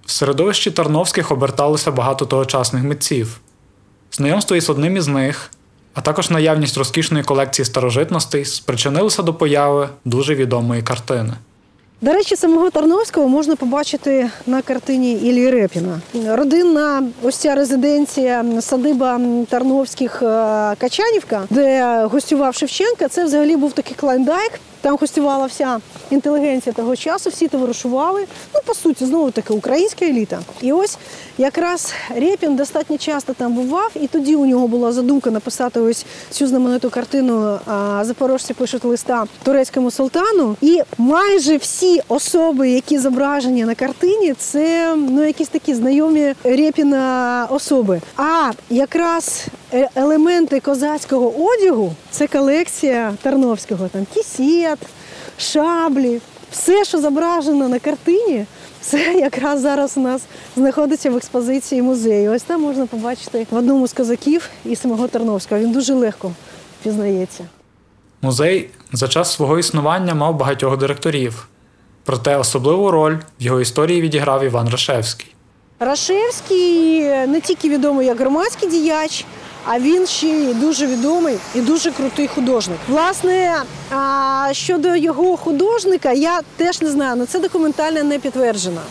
В 0.05 0.11
середовищі 0.11 0.71
Тарновських 0.71 1.31
оберталося 1.31 1.91
багато 1.91 2.25
тогочасних 2.25 2.83
митців. 2.83 3.39
Знайомство 4.11 4.55
із 4.55 4.69
одним 4.69 4.97
із 4.97 5.07
них, 5.07 5.51
а 5.93 6.01
також 6.01 6.29
наявність 6.29 6.77
розкішної 6.77 7.23
колекції 7.23 7.65
старожитностей 7.65 8.45
спричинилося 8.45 9.23
до 9.23 9.33
появи 9.33 9.89
дуже 10.05 10.35
відомої 10.35 10.81
картини. 10.81 11.33
До 12.03 12.13
речі, 12.13 12.35
самого 12.35 12.69
Тарновського 12.69 13.27
можна 13.27 13.55
побачити 13.55 14.29
на 14.47 14.61
картині 14.61 15.13
Іллі 15.13 15.49
Репіна. 15.49 16.01
Родинна 16.27 17.03
ось 17.23 17.35
ця 17.35 17.55
резиденція, 17.55 18.45
садиба 18.61 19.21
Тарновських 19.49 20.21
е, 20.21 20.25
Качанівка, 20.77 21.43
де 21.49 21.95
гостював 22.05 22.55
Шевченка, 22.55 23.07
це 23.07 23.23
взагалі 23.23 23.55
був 23.55 23.73
такий 23.73 23.95
клайндайк. 23.95 24.51
Там 24.81 24.97
гостювала 25.01 25.45
вся 25.45 25.79
інтелігенція 26.09 26.73
того 26.73 26.95
часу, 26.95 27.29
всі 27.29 27.47
товаришували. 27.47 28.25
Ну, 28.55 28.61
по 28.65 28.73
суті, 28.73 29.05
знову 29.05 29.31
таки 29.31 29.53
українська 29.53 30.05
еліта. 30.05 30.39
І 30.61 30.73
ось 30.73 30.97
якраз 31.37 31.93
Рєпін 32.15 32.55
достатньо 32.55 32.97
часто 32.97 33.33
там 33.33 33.53
бував, 33.53 33.91
і 33.95 34.07
тоді 34.07 34.35
у 34.35 34.45
нього 34.45 34.67
була 34.67 34.91
задумка 34.91 35.31
написати 35.31 35.79
ось 35.79 36.05
цю 36.29 36.47
знамениту 36.47 36.89
картину 36.89 37.59
Запорожці 38.01 38.53
пишуть 38.53 38.85
листа 38.85 39.25
турецькому 39.43 39.91
султану. 39.91 40.55
І 40.61 40.81
майже 40.97 41.57
всі 41.57 42.01
особи, 42.07 42.69
які 42.69 42.99
зображені 42.99 43.65
на 43.65 43.75
картині, 43.75 44.33
це 44.33 44.95
ну 44.95 45.23
якісь 45.23 45.47
такі 45.47 45.73
знайомі 45.73 46.33
Рєпіна 46.43 47.47
особи. 47.51 48.01
А 48.17 48.51
якраз 48.69 49.45
елементи 49.95 50.59
козацького 50.59 51.33
одягу 51.45 51.93
це 52.11 52.27
колекція 52.27 53.13
Тарновського, 53.21 53.87
там 53.87 54.05
кісет, 54.13 54.79
шаблі, 55.37 56.21
все, 56.51 56.85
що 56.85 57.01
зображено 57.01 57.69
на 57.69 57.79
картині. 57.79 58.45
Це 58.81 59.13
якраз 59.13 59.61
зараз 59.61 59.97
у 59.97 59.99
нас 59.99 60.21
знаходиться 60.55 61.09
в 61.09 61.17
експозиції 61.17 61.81
музею. 61.81 62.31
Ось 62.31 62.41
там 62.41 62.61
можна 62.61 62.85
побачити 62.85 63.47
в 63.51 63.55
одному 63.55 63.87
з 63.87 63.93
козаків 63.93 64.49
і 64.65 64.75
самого 64.75 65.07
Тарновського. 65.07 65.61
Він 65.61 65.71
дуже 65.71 65.93
легко 65.93 66.31
пізнається. 66.83 67.45
Музей 68.21 68.69
за 68.93 69.07
час 69.07 69.33
свого 69.33 69.59
існування 69.59 70.13
мав 70.13 70.35
багатьох 70.35 70.77
директорів. 70.77 71.47
Проте 72.03 72.37
особливу 72.37 72.91
роль 72.91 73.15
в 73.39 73.43
його 73.43 73.61
історії 73.61 74.01
відіграв 74.01 74.43
Іван 74.43 74.69
Рашевський. 74.69 75.35
Рашевський 75.79 76.99
не 77.03 77.41
тільки 77.41 77.69
відомий 77.69 78.07
як 78.07 78.19
громадський 78.19 78.69
діяч, 78.69 79.25
а 79.65 79.79
він 79.79 80.07
ще 80.07 80.27
й 80.27 80.53
дуже 80.53 80.87
відомий 80.87 81.37
і 81.55 81.61
дуже 81.61 81.91
крутий 81.91 82.27
художник. 82.27 82.77
Власне, 82.87 83.55
щодо 84.51 84.95
його 84.95 85.37
художника, 85.37 86.11
я 86.11 86.39
теж 86.57 86.81
не 86.81 86.89
знаю, 86.89 87.13
але 87.17 87.25
це 87.25 87.39
документально 87.39 88.03
не 88.03 88.19
підтверджено. 88.19 88.81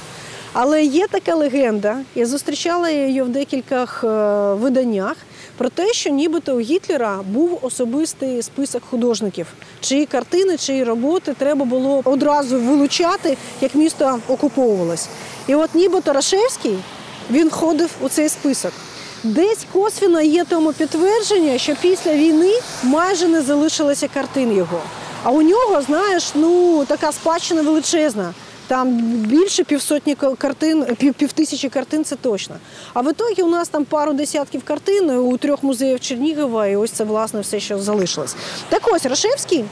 Але 0.53 0.83
є 0.83 1.07
така 1.11 1.35
легенда, 1.35 1.97
я 2.15 2.27
зустрічала 2.27 2.91
її 2.91 3.23
в 3.23 3.29
декількох 3.29 4.05
е, 4.05 4.09
виданнях 4.55 5.17
про 5.57 5.69
те, 5.69 5.93
що 5.93 6.11
нібито 6.11 6.57
у 6.57 6.61
Гітлера 6.61 7.19
був 7.27 7.59
особистий 7.62 8.43
список 8.43 8.83
художників, 8.91 9.47
чиї 9.81 10.07
картини, 10.07 10.57
чиї 10.57 10.85
роботи 10.85 11.35
треба 11.39 11.65
було 11.65 12.03
одразу 12.05 12.61
вилучати, 12.61 13.37
як 13.61 13.75
місто 13.75 14.19
окуповувалось. 14.29 15.09
І 15.47 15.55
от 15.55 15.75
нібито 15.75 16.12
Рашевський 16.12 16.79
він 17.31 17.49
входив 17.49 17.91
у 18.00 18.09
цей 18.09 18.29
список. 18.29 18.73
Десь 19.25 19.67
косвіно 19.73 20.21
є 20.21 20.45
тому 20.45 20.73
підтвердження, 20.73 21.59
що 21.59 21.77
після 21.81 22.15
війни 22.15 22.53
майже 22.83 23.29
не 23.29 23.43
залишилося 23.43 24.09
картин 24.15 24.57
його. 24.57 24.81
А 25.23 25.31
у 25.31 25.43
нього, 25.43 25.83
знаєш, 25.83 26.31
ну 26.35 26.85
така 26.85 27.12
спадщина 27.12 27.62
величезна. 27.62 28.35
Там 28.67 28.97
більше 29.17 29.65
півсотні 29.65 30.15
картин, 30.15 30.85
пів, 30.99 31.15
півтисячі 31.15 31.69
картин 31.69 32.05
це 32.05 32.17
точно. 32.17 32.57
А 32.95 33.00
в 33.00 33.11
ітогі 33.11 33.43
у 33.43 33.49
нас 33.49 33.69
там 33.69 33.85
пару 33.85 34.12
десятків 34.12 34.62
картин 34.65 35.11
у 35.11 35.37
трьох 35.37 35.62
музеях 35.62 36.00
Чернігова, 36.00 36.67
і 36.67 36.77
ось 36.77 36.91
це 36.91 37.05
власне 37.05 37.41
все, 37.41 37.61
що 37.61 37.79
залишилось. 37.79 38.37
Так 38.69 38.83
ось 38.93 39.07
Рашевський 39.07 39.65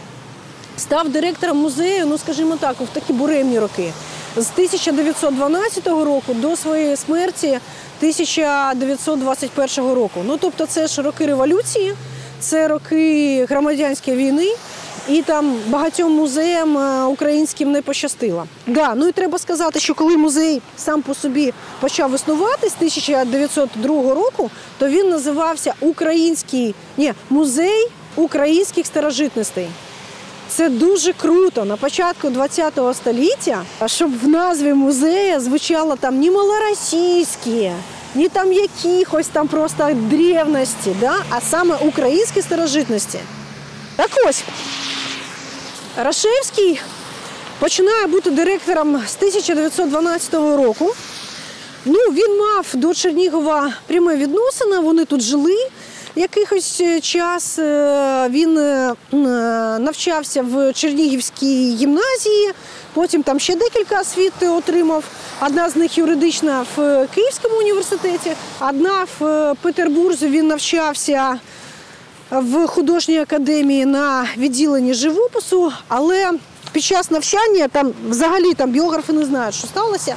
став 0.77 1.09
директором 1.09 1.59
музею, 1.59 2.07
ну 2.07 2.19
скажімо 2.19 2.57
так, 2.61 2.77
в 2.81 2.87
такі 2.93 3.13
буремні 3.13 3.59
роки. 3.59 3.93
З 4.37 4.51
1912 4.53 5.87
року 5.87 6.35
до 6.35 6.57
своєї 6.57 6.97
смерті 6.97 7.59
1921 7.99 9.93
року. 9.93 10.21
Ну 10.27 10.37
тобто, 10.41 10.67
це 10.67 10.87
ж 10.87 11.03
роки 11.03 11.27
революції, 11.27 11.95
це 12.41 12.69
роки 12.69 13.45
громадянської 13.49 14.17
війни. 14.17 14.55
І 15.09 15.23
там 15.23 15.57
багатьом 15.67 16.13
музеям 16.13 16.79
е, 16.79 17.05
українським 17.05 17.73
не 17.73 17.83
пощастило. 17.83 18.47
Да, 18.67 18.95
ну 18.95 19.09
і 19.09 19.13
треба 19.13 19.39
сказати, 19.39 19.81
що 19.81 19.95
коли 19.95 20.17
музей 20.17 20.63
сам 20.77 21.03
по 21.03 21.15
собі 21.15 21.53
почав 21.81 22.15
існувати 22.15 22.69
з 22.69 22.75
1902 22.75 24.15
року, 24.15 24.51
то 24.79 24.89
він 24.89 25.09
називався 25.09 25.75
Український 25.81 26.75
ні, 26.97 27.13
музей 27.31 27.89
українських 28.17 28.87
старожитностей. 28.87 29.69
Це 30.49 30.69
дуже 30.69 31.13
круто 31.13 31.65
на 31.65 31.77
початку 31.77 32.29
ХХ 32.29 32.95
століття, 32.95 33.63
щоб 33.87 34.21
в 34.21 34.29
назві 34.29 34.73
музею 34.73 35.41
звучало 35.41 35.97
там 35.97 36.21
не 36.21 36.31
малоросійські, 36.31 37.73
ні 38.15 38.29
там 38.29 38.53
якихось 38.53 39.27
там 39.29 39.49
просто 39.49 39.91
древності, 39.95 40.97
да? 41.01 41.15
а 41.31 41.41
саме 41.41 41.77
українські 41.77 42.43
старожитності. 42.43 43.19
Так 43.97 44.11
ось, 44.29 44.45
Рашевський 45.97 46.81
починає 47.59 48.07
бути 48.07 48.31
директором 48.31 49.03
з 49.07 49.17
1912 49.17 50.35
року. 50.35 50.95
Ну, 51.85 51.99
він 51.99 52.39
мав 52.39 52.67
до 52.75 52.95
Чернігова 52.95 53.73
пряме 53.87 54.17
відносини, 54.17 54.79
вони 54.79 55.05
тут 55.05 55.21
жили 55.21 55.57
якийсь 56.19 56.81
е, 56.81 57.01
час. 57.01 57.59
Е, 57.59 58.29
Він 58.31 58.59
е, 58.59 58.95
навчався 59.79 60.43
в 60.43 60.73
Чернігівській 60.73 61.77
гімназії, 61.77 62.53
потім 62.95 63.23
там 63.23 63.41
ще 63.41 63.55
декілька 63.55 64.01
освіт 64.01 64.33
отримав. 64.43 65.05
Одна 65.47 65.71
з 65.71 65.77
них 65.77 65.99
юридична 65.99 66.67
в 66.77 67.07
Київському 67.15 67.59
університеті, 67.59 68.33
одна 68.61 69.07
в 69.19 69.55
Петербурзі 69.63 70.27
він 70.27 70.47
навчався 70.47 71.39
в 72.31 72.67
художній 72.67 73.19
академії 73.19 73.87
на 73.87 74.27
відділенні 74.37 74.95
живопису, 74.95 75.73
але 75.89 76.33
під 76.73 76.83
час 76.83 77.11
навчання 77.11 77.69
там 77.69 77.93
взагалі 78.09 78.55
там 78.55 78.71
біографи 78.71 79.13
не 79.13 79.25
знають, 79.25 79.55
що 79.55 79.67
сталося. 79.67 80.17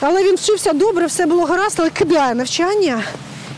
Але 0.00 0.24
він 0.24 0.36
вчився 0.36 0.72
добре, 0.72 1.06
все 1.06 1.26
було 1.26 1.44
гаразд, 1.44 1.76
але 1.80 1.90
кидає 1.90 2.34
навчання 2.34 3.02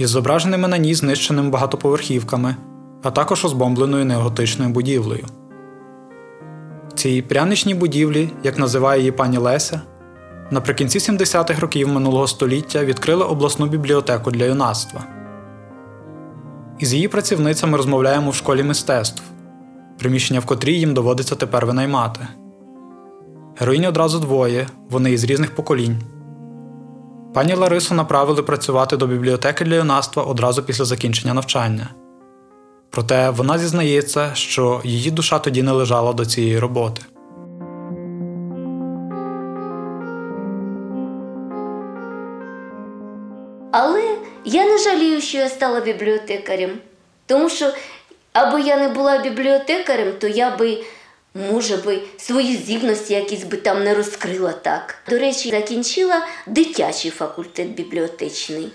із 0.03 0.11
зображеними 0.11 0.69
на 0.69 0.79
ній 0.79 0.95
знищеними 0.95 1.51
багатоповерхівками, 1.51 2.57
а 3.03 3.11
також 3.11 3.45
озбомбленою 3.45 4.05
неоготичною 4.05 4.71
будівлею. 4.71 5.27
Цій 6.95 7.23
пряничній 7.23 7.75
будівлі, 7.75 8.31
як 8.45 8.59
називає 8.59 9.01
її 9.01 9.13
пані 9.13 9.39
Леся, 9.39 9.81
наприкінці 10.51 10.99
70-х 10.99 11.61
років 11.61 11.89
минулого 11.89 12.27
століття 12.27 12.85
відкрили 12.85 13.25
обласну 13.25 13.67
бібліотеку 13.67 14.31
для 14.31 14.45
юнацтва. 14.45 15.05
Із 16.79 16.95
її 16.95 17.09
працівницями 17.09 17.77
розмовляємо 17.77 18.31
в 18.31 18.35
школі 18.35 18.63
мистецтв, 18.63 19.23
приміщення 19.99 20.41
в 20.41 20.47
котрій 20.47 20.79
їм 20.79 20.95
доводиться 20.95 21.35
тепер 21.35 21.67
винаймати. 21.67 22.21
Героїні 23.59 23.89
одразу 23.89 24.19
двоє, 24.19 24.67
вони 24.91 25.13
із 25.13 25.25
різних 25.25 25.55
поколінь. 25.55 25.97
Пані 27.35 27.55
Ларису 27.55 27.95
направили 27.95 28.43
працювати 28.43 28.97
до 28.97 29.07
бібліотеки 29.07 29.65
для 29.65 29.75
юнацтва 29.75 30.23
одразу 30.23 30.63
після 30.63 30.85
закінчення 30.85 31.35
навчання. 31.35 31.89
Проте 32.91 33.31
вона 33.31 33.59
зізнається, 33.59 34.35
що 34.35 34.81
її 34.85 35.11
душа 35.11 35.39
тоді 35.39 35.63
не 35.63 35.73
лежала 35.73 36.13
до 36.13 36.27
цієї 36.27 36.59
роботи. 36.59 37.03
Але 43.73 44.17
я 44.45 44.67
не 44.67 44.79
жалію, 44.79 45.21
що 45.21 45.39
я 45.39 45.49
стала 45.49 45.81
бібліотекарем. 45.81 46.71
Тому 47.27 47.49
що, 47.49 47.73
аби 48.33 48.61
я 48.61 48.77
не 48.77 48.89
була 48.89 49.19
бібліотекарем, 49.19 50.13
то 50.21 50.27
я 50.29 50.57
би, 50.57 50.79
може 51.35 51.77
би, 51.77 52.01
свої 52.19 52.57
здібності 52.57 53.15
якісь 53.15 53.45
би 53.45 53.57
там 53.57 53.85
не 53.85 53.95
розкрила 53.95 54.53
так. 54.53 54.95
До 55.09 55.19
речі, 55.19 55.51
закінчила 55.51 56.27
дитячий 56.47 57.11
факультет 57.11 57.69
бібліотечний. 57.69 58.73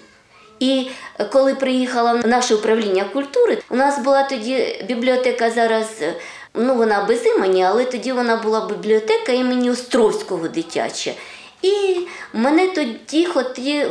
І 0.60 0.88
коли 1.32 1.56
приїхала 1.56 2.14
в 2.14 2.28
наше 2.28 2.56
управління 2.56 3.04
культури, 3.04 3.58
у 3.70 3.76
нас 3.76 4.00
була 4.00 4.24
тоді 4.24 4.86
бібліотека 4.88 5.52
зараз, 5.52 5.88
ну 6.54 6.76
вона 6.76 7.04
без 7.04 7.26
імені, 7.26 7.64
але 7.64 7.86
тоді 7.86 8.12
вона 8.12 8.36
була 8.36 8.68
бібліотека 8.68 9.32
імені 9.32 9.72
Островського 9.72 10.48
дитяча. 10.48 11.14
І 11.62 11.98
мене 12.34 12.68
тоді 12.68 13.28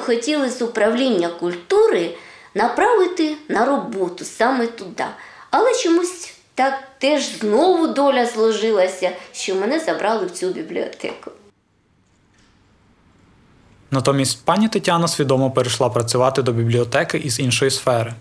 хотіли 0.01 0.51
з 0.51 0.63
управління 0.63 1.29
культури 1.29 2.11
направити 2.55 3.37
на 3.49 3.65
роботу 3.65 4.25
саме 4.25 4.67
туди. 4.67 5.05
Але 5.51 5.75
чомусь 5.75 6.36
так 6.57 6.75
теж 6.99 7.39
знову 7.39 7.87
доля 7.87 8.27
зложилася, 8.27 9.11
що 9.33 9.55
мене 9.55 9.81
забрали 9.81 10.27
в 10.27 10.31
цю 10.31 10.49
бібліотеку. 10.49 11.31
Натомість 13.91 14.45
пані 14.45 14.69
Тетяна 14.69 15.09
свідомо 15.09 15.51
перейшла 15.51 15.89
працювати 15.89 16.43
до 16.43 16.53
бібліотеки 16.53 17.19
із 17.19 17.41
іншої 17.41 17.71
сфери. 17.71 18.15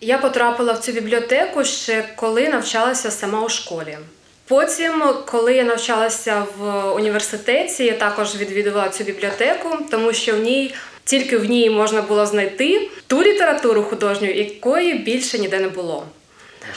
Я 0.00 0.18
потрапила 0.18 0.72
в 0.72 0.78
цю 0.78 0.92
бібліотеку 0.92 1.64
ще 1.64 2.08
коли 2.16 2.48
навчалася 2.48 3.10
сама 3.10 3.40
у 3.40 3.48
школі. 3.48 3.98
Потім, 4.48 5.02
коли 5.26 5.54
я 5.54 5.64
навчалася 5.64 6.46
в 6.58 6.92
університеті, 6.92 7.84
я 7.84 7.92
також 7.92 8.36
відвідувала 8.36 8.88
цю 8.88 9.04
бібліотеку, 9.04 9.68
тому 9.90 10.12
що 10.12 10.36
в 10.36 10.38
ній 10.38 10.74
тільки 11.04 11.38
в 11.38 11.44
ній 11.44 11.70
можна 11.70 12.02
було 12.02 12.26
знайти 12.26 12.90
ту 13.06 13.22
літературу 13.22 13.82
художню, 13.82 14.30
якої 14.30 14.98
більше 14.98 15.38
ніде 15.38 15.60
не 15.60 15.68
було. 15.68 16.06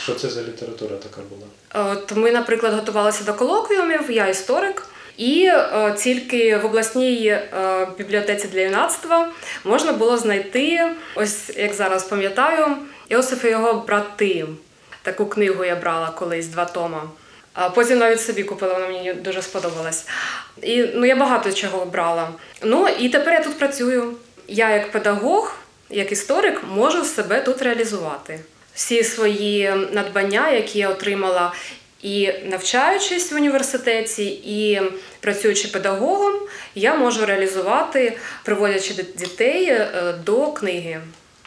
Що 0.04 0.16
це 0.16 0.30
за 0.30 0.42
література 0.42 0.96
така 0.96 1.22
була? 1.30 1.92
От 1.92 2.12
ми, 2.16 2.32
наприклад, 2.32 2.74
готувалися 2.74 3.24
до 3.24 3.34
колоквіумів, 3.34 4.12
я 4.12 4.28
історик, 4.28 4.86
і 5.18 5.46
е, 5.46 5.96
тільки 5.98 6.58
в 6.58 6.66
обласній 6.66 7.28
е, 7.28 7.88
бібліотеці 7.98 8.48
для 8.48 8.62
юнацтва 8.62 9.30
можна 9.64 9.94
було 9.94 10.18
знайти, 10.18 10.92
ось 11.16 11.58
як 11.58 11.74
зараз 11.74 12.04
пам'ятаю, 12.04 12.78
Іосиф 13.10 13.46
і 13.46 13.48
його 13.48 13.74
брати. 13.74 14.46
Таку 15.02 15.26
книгу 15.26 15.66
я 15.66 15.76
брала 15.76 16.12
колись 16.12 16.48
два 16.48 16.66
тома. 16.66 17.04
Потім 17.76 17.98
навіть 17.98 18.22
собі 18.22 18.44
купила, 18.44 18.74
вона 18.74 18.88
мені 18.88 19.14
дуже 19.14 19.42
сподобалась. 19.42 20.08
І 20.62 20.84
ну, 20.94 21.06
я 21.06 21.16
багато 21.16 21.52
чого 21.52 21.86
брала. 21.86 22.30
Ну 22.64 22.88
і 23.00 23.10
тепер 23.10 23.34
я 23.34 23.44
тут 23.44 23.60
працюю. 23.60 24.14
Я 24.48 24.70
як 24.70 24.92
педагог, 24.92 25.56
як 25.90 26.12
історик, 26.12 26.62
можу 26.70 27.06
себе 27.06 27.42
тут 27.42 27.62
реалізувати. 27.62 28.40
Всі 28.80 29.04
свої 29.04 29.74
надбання, 29.92 30.52
які 30.52 30.80
я 30.80 30.90
отримала 30.90 31.54
і 32.02 32.32
навчаючись 32.46 33.32
в 33.32 33.36
університеті, 33.36 34.26
і 34.46 34.82
працюючи 35.20 35.68
педагогом, 35.68 36.34
я 36.76 36.96
можу 36.96 37.26
реалізувати, 37.26 38.18
приводячи 38.44 38.94
дітей 38.94 39.66
е, 39.66 40.14
до 40.26 40.48
книги. 40.48 41.02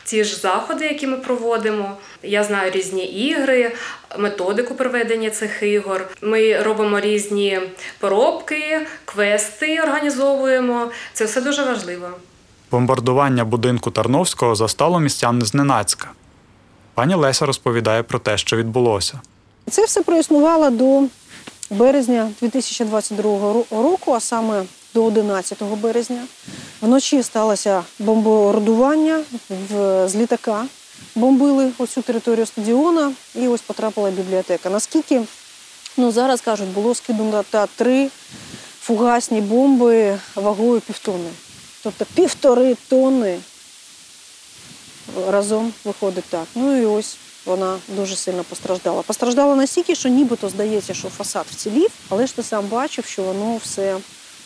Ті 0.04 0.24
ж 0.24 0.36
заходи, 0.36 0.86
які 0.86 1.06
ми 1.06 1.16
проводимо. 1.16 1.96
Я 2.22 2.44
знаю 2.44 2.70
різні 2.70 3.04
ігри, 3.04 3.72
методику 4.18 4.74
проведення 4.74 5.30
цих 5.30 5.62
ігор. 5.62 6.08
Ми 6.22 6.62
робимо 6.62 7.00
різні 7.00 7.60
поробки, 7.98 8.86
квести 9.04 9.80
організовуємо. 9.80 10.90
Це 11.12 11.24
все 11.24 11.40
дуже 11.40 11.64
важливо. 11.64 12.08
Бомбардування 12.70 13.44
будинку 13.44 13.90
Тарновського 13.90 14.54
застало 14.54 15.00
містян 15.00 15.42
зненацька. 15.42 16.08
Пані 16.94 17.14
Леся 17.14 17.46
розповідає 17.46 18.02
про 18.02 18.18
те, 18.18 18.38
що 18.38 18.56
відбулося. 18.56 19.20
Це 19.70 19.84
все 19.84 20.02
проіснувало 20.02 20.70
до 20.70 21.02
березня 21.70 22.30
2022 22.40 23.52
року, 23.70 24.12
а 24.12 24.20
саме 24.20 24.64
до 24.94 25.04
11 25.04 25.62
березня. 25.62 26.24
Вночі 26.80 27.22
сталося 27.22 27.82
бомбардування 27.98 29.20
з 30.06 30.16
літака. 30.16 30.66
Бомбили 31.14 31.70
оцю 31.78 32.02
територію 32.02 32.46
стадіона 32.46 33.12
і 33.34 33.48
ось 33.48 33.60
потрапила 33.60 34.10
бібліотека. 34.10 34.70
Наскільки 34.70 35.22
ну, 35.96 36.12
зараз 36.12 36.40
кажуть, 36.40 36.68
було 36.68 36.94
скидано 36.94 37.44
та 37.50 37.66
три 37.66 38.08
фугасні 38.80 39.40
бомби 39.40 40.18
вагою 40.34 40.80
півтони. 40.80 41.30
Тобто 41.82 42.06
півтори 42.14 42.76
тонни 42.88 43.38
разом 45.28 45.72
виходить 45.84 46.24
так. 46.24 46.46
Ну 46.54 46.82
і 46.82 46.84
ось 46.84 47.16
вона 47.46 47.78
дуже 47.88 48.16
сильно 48.16 48.44
постраждала. 48.44 49.02
Постраждала 49.02 49.56
настільки, 49.56 49.94
що 49.94 50.08
нібито 50.08 50.48
здається, 50.48 50.94
що 50.94 51.08
фасад 51.08 51.46
вцілів, 51.50 51.90
але 52.08 52.26
ж 52.26 52.36
ти 52.36 52.42
сам 52.42 52.66
бачив, 52.66 53.04
що 53.04 53.22
воно 53.22 53.56
все 53.56 53.96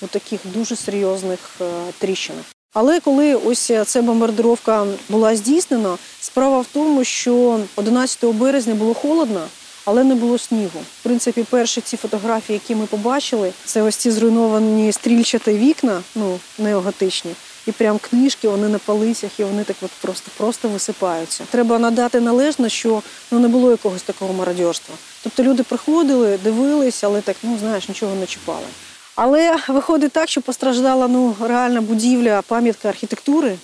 у 0.02 0.06
таких 0.06 0.40
дуже 0.44 0.76
серйозних 0.76 1.38
е, 1.60 1.64
тріщинах. 1.98 2.44
Але 2.74 3.00
коли 3.00 3.34
ось 3.34 3.72
ця 3.86 4.02
бомбардировка 4.02 4.86
була 5.08 5.36
здійснена, 5.36 5.98
справа 6.20 6.60
в 6.60 6.66
тому, 6.72 7.04
що 7.04 7.60
11 7.76 8.24
березня 8.24 8.74
було 8.74 8.94
холодно, 8.94 9.40
але 9.84 10.04
не 10.04 10.14
було 10.14 10.38
снігу. 10.38 10.80
В 11.00 11.02
принципі, 11.02 11.44
перші 11.50 11.80
ці 11.80 11.96
фотографії, 11.96 12.54
які 12.62 12.74
ми 12.74 12.86
побачили, 12.86 13.52
це 13.64 13.82
ось 13.82 13.96
ці 13.96 14.10
зруйновані 14.10 14.92
стрільчаті 14.92 15.52
вікна, 15.52 16.02
ну 16.14 16.38
неоготичні. 16.58 17.30
І 17.66 17.72
прям 17.72 17.98
книжки 17.98 18.48
вони 18.48 18.68
на 18.68 18.78
полицях, 18.78 19.40
і 19.40 19.44
вони 19.44 19.64
так 19.64 19.76
от 19.82 19.90
просто 19.90 20.30
просто 20.36 20.68
висипаються. 20.68 21.44
Треба 21.50 21.78
надати 21.78 22.20
належно, 22.20 22.68
що 22.68 23.02
ну 23.30 23.38
не 23.38 23.48
було 23.48 23.70
якогось 23.70 24.02
такого 24.02 24.32
мародьорства. 24.32 24.94
Тобто 25.22 25.42
люди 25.42 25.62
приходили, 25.62 26.38
дивилися, 26.44 27.06
але 27.06 27.20
так 27.20 27.36
ну 27.42 27.58
знаєш, 27.60 27.88
нічого 27.88 28.14
не 28.14 28.26
чіпали. 28.26 28.66
Але 29.14 29.56
виходить 29.68 30.12
так, 30.12 30.28
що 30.28 30.40
постраждала 30.40 31.08
ну 31.08 31.34
реальна 31.40 31.80
будівля, 31.80 32.42
пам'ятка 32.42 32.88
архітектури 32.88 33.56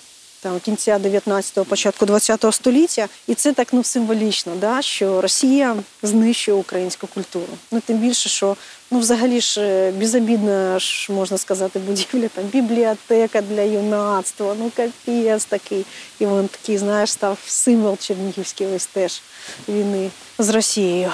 там 0.43 0.61
кінця 0.61 0.99
19-го, 0.99 1.65
початку 1.65 2.07
20-го 2.07 2.53
століття, 2.53 3.09
і 3.27 3.35
це 3.35 3.53
так 3.53 3.69
ну 3.73 3.85
символічно, 3.85 4.53
да, 4.61 4.83
що 4.83 5.21
Росія 5.21 5.77
знищує 6.03 6.57
українську 6.57 7.07
культуру. 7.07 7.53
Ну 7.71 7.81
тим 7.87 7.99
більше, 7.99 8.29
що 8.29 8.57
ну 8.91 8.99
взагалі 8.99 9.41
ж 9.41 9.61
е, 9.61 9.93
безобідна 9.93 10.79
ж 10.79 11.13
можна 11.13 11.39
сказати, 11.39 11.79
будівля 11.79 12.29
там 12.29 12.45
бібліотека 12.45 13.43
для 13.43 13.63
юнацтва. 13.63 14.57
Ну 14.59 14.71
капець 14.77 15.45
такий. 15.45 15.85
І 16.19 16.27
він 16.27 16.49
такий, 16.49 16.79
знаєш, 16.79 17.13
став 17.13 17.39
символ 17.47 17.99
Чернігівський 17.99 18.67
ось 18.67 18.87
теж 18.87 19.23
війни 19.69 20.11
з 20.39 20.49
Росією. 20.49 21.11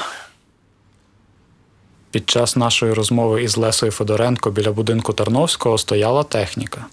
Під 2.11 2.31
час 2.31 2.57
нашої 2.57 2.93
розмови 2.93 3.43
із 3.43 3.57
Лесою 3.57 3.93
Федоренко 3.93 4.51
біля 4.51 4.73
будинку 4.73 5.12
Тарновського 5.12 5.79
стояла 5.79 6.25
техніка. 6.25 6.87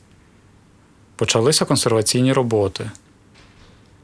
Почалися 1.15 1.65
консерваційні 1.65 2.34
роботи. 2.34 2.91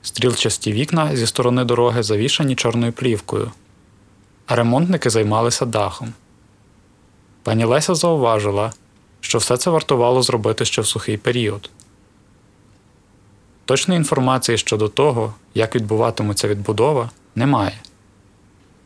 Стрілчасті 0.01 0.73
вікна 0.73 1.15
зі 1.15 1.27
сторони 1.27 1.63
дороги 1.63 2.03
завішані 2.03 2.55
чорною 2.55 2.91
плівкою, 2.91 3.51
а 4.45 4.55
ремонтники 4.55 5.09
займалися 5.09 5.65
дахом. 5.65 6.13
Пані 7.43 7.63
Леся 7.63 7.95
зауважила, 7.95 8.73
що 9.21 9.37
все 9.37 9.57
це 9.57 9.69
вартувало 9.69 10.21
зробити 10.21 10.65
ще 10.65 10.81
в 10.81 10.87
сухий 10.87 11.17
період. 11.17 11.69
Точної 13.65 13.97
інформації 13.97 14.57
щодо 14.57 14.87
того, 14.87 15.33
як 15.53 15.75
відбуватиметься 15.75 16.47
відбудова, 16.47 17.09
немає. 17.35 17.79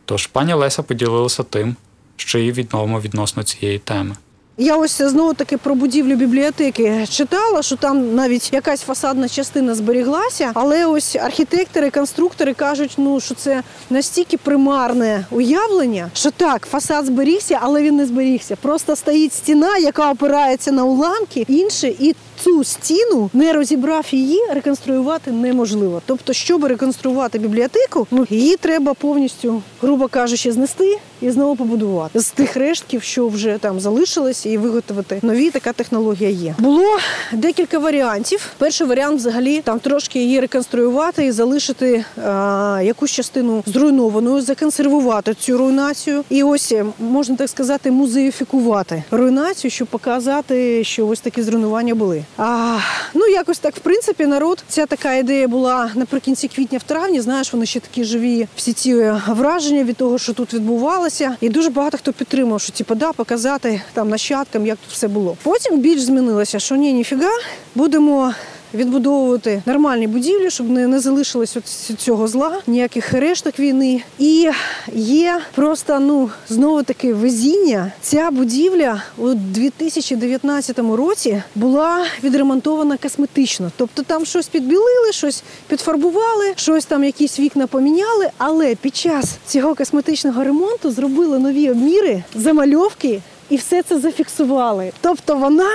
Тож 0.05 0.27
пані 0.27 0.53
Леся 0.53 0.83
поділилася 0.83 1.43
тим, 1.43 1.75
що 2.15 2.39
їй 2.39 2.51
відомо 2.51 2.99
відносно 2.99 3.43
цієї 3.43 3.79
теми. 3.79 4.15
Я 4.57 4.77
ось 4.77 5.01
знову 5.01 5.33
таки 5.33 5.57
про 5.57 5.75
будівлю 5.75 6.15
бібліотеки 6.15 7.05
читала, 7.09 7.61
що 7.61 7.75
там 7.75 8.15
навіть 8.15 8.53
якась 8.53 8.81
фасадна 8.81 9.29
частина 9.29 9.75
зберіглася, 9.75 10.51
але 10.53 10.85
ось 10.85 11.15
архітектори, 11.15 11.89
конструктори 11.89 12.53
кажуть, 12.53 12.93
ну 12.97 13.19
що 13.19 13.35
це 13.35 13.63
настільки 13.89 14.37
примарне 14.37 15.25
уявлення, 15.31 16.09
що 16.13 16.31
так, 16.31 16.67
фасад 16.71 17.05
зберігся, 17.05 17.59
але 17.61 17.83
він 17.83 17.95
не 17.95 18.05
зберігся. 18.05 18.55
Просто 18.55 18.95
стоїть 18.95 19.33
стіна, 19.33 19.77
яка 19.77 20.11
опирається 20.11 20.71
на 20.71 20.83
уламки, 20.83 21.45
інше, 21.47 21.87
і 21.87 22.15
цю 22.43 22.63
стіну 22.63 23.29
не 23.33 23.53
розібрав 23.53 24.05
її, 24.11 24.39
реконструювати 24.53 25.31
неможливо. 25.31 26.01
Тобто, 26.05 26.33
щоб 26.33 26.65
реконструювати 26.65 27.39
бібліотеку, 27.39 28.07
ну 28.11 28.27
її 28.29 28.57
треба 28.57 28.93
повністю, 28.93 29.61
грубо 29.81 30.07
кажучи, 30.07 30.51
знести 30.51 30.97
і 31.21 31.31
знову 31.31 31.55
побудувати 31.55 32.19
з 32.19 32.31
тих 32.31 32.57
рештків, 32.57 33.03
що 33.03 33.27
вже 33.27 33.57
там 33.57 33.79
залишились, 33.79 34.45
і 34.45 34.57
виготовити 34.57 35.19
нові. 35.21 35.49
Така 35.49 35.73
технологія 35.73 36.29
є. 36.29 36.55
Було 36.59 36.97
декілька 37.33 37.79
варіантів. 37.79 38.49
Перший 38.57 38.87
варіант, 38.87 39.19
взагалі, 39.19 39.61
там 39.61 39.79
трошки 39.79 40.19
її 40.19 40.39
реконструювати 40.39 41.25
і 41.25 41.31
залишити 41.31 42.05
а, 42.25 42.81
якусь 42.83 43.11
частину 43.11 43.63
зруйнованою, 43.65 44.41
законсервувати 44.41 45.33
цю 45.33 45.57
руйнацію. 45.57 46.23
І 46.29 46.43
ось 46.43 46.73
можна 46.99 47.35
так 47.35 47.49
сказати, 47.49 47.91
музеїфікувати 47.91 49.03
руйнацію, 49.11 49.71
щоб 49.71 49.87
показати, 49.87 50.83
що 50.83 51.07
ось 51.07 51.19
такі 51.19 51.41
зруйнування 51.41 51.95
були. 51.95 52.24
А, 52.37 52.79
Ну 53.13 53.27
якось 53.27 53.59
так, 53.59 53.75
в 53.75 53.79
принципі, 53.79 54.25
народ. 54.25 54.63
Ця 54.67 54.85
така 54.85 55.13
ідея 55.13 55.47
була 55.47 55.91
наприкінці 55.95 56.47
квітня, 56.47 56.77
в 56.77 56.83
травні. 56.83 57.21
Знаєш, 57.21 57.53
вони 57.53 57.65
ще 57.65 57.79
такі 57.79 58.03
живі, 58.03 58.47
всі 58.55 58.73
ці 58.73 59.11
враження 59.27 59.83
від 59.83 59.97
того, 59.97 60.17
що 60.17 60.33
тут 60.33 60.53
відбувалося. 60.53 61.37
І 61.41 61.49
дуже 61.49 61.69
багато 61.69 61.97
хто 61.97 62.13
підтримав, 62.13 62.61
що 62.61 62.71
типу, 62.73 62.95
да, 62.95 63.11
показати 63.11 63.81
там 63.93 64.09
нащадкам, 64.09 64.67
як 64.67 64.77
тут 64.77 64.93
все 64.93 65.07
було. 65.07 65.37
Потім 65.43 65.79
більш 65.79 66.01
змінилося, 66.01 66.59
що 66.59 66.75
ні, 66.75 66.93
ніфіга, 66.93 67.31
будемо 67.75 68.33
відбудовувати 68.73 69.61
нормальні 69.65 70.07
будівлі, 70.07 70.49
щоб 70.49 70.69
не, 70.69 70.87
не 70.87 70.99
залишилось 70.99 71.57
от 71.57 71.65
цього 71.99 72.27
зла, 72.27 72.61
ніяких 72.67 73.13
решток 73.13 73.59
війни. 73.59 74.01
І 74.19 74.49
є 74.93 75.39
просто 75.55 75.99
ну 75.99 76.29
знову 76.49 76.83
таки 76.83 77.13
везіння. 77.13 77.91
Ця 78.01 78.31
будівля 78.31 79.01
у 79.17 79.33
2019 79.33 80.79
році 80.79 81.43
була 81.55 82.05
відремонтована 82.23 82.97
косметично. 82.97 83.71
Тобто 83.77 84.03
там 84.03 84.25
щось 84.25 84.47
підбілили, 84.47 85.11
щось 85.11 85.43
підфарбували, 85.67 86.53
щось 86.55 86.85
там, 86.85 87.03
якісь 87.03 87.39
вікна 87.39 87.67
поміняли. 87.67 88.29
Але 88.37 88.75
під 88.75 88.95
час 88.95 89.37
цього 89.47 89.75
косметичного 89.75 90.43
ремонту 90.43 90.91
зробили 90.91 91.39
нові 91.39 91.69
обміри, 91.69 92.23
замальовки. 92.35 93.21
І 93.49 93.55
все 93.55 93.83
це 93.83 93.99
зафіксували. 93.99 94.91
Тобто 95.01 95.35
вона 95.35 95.69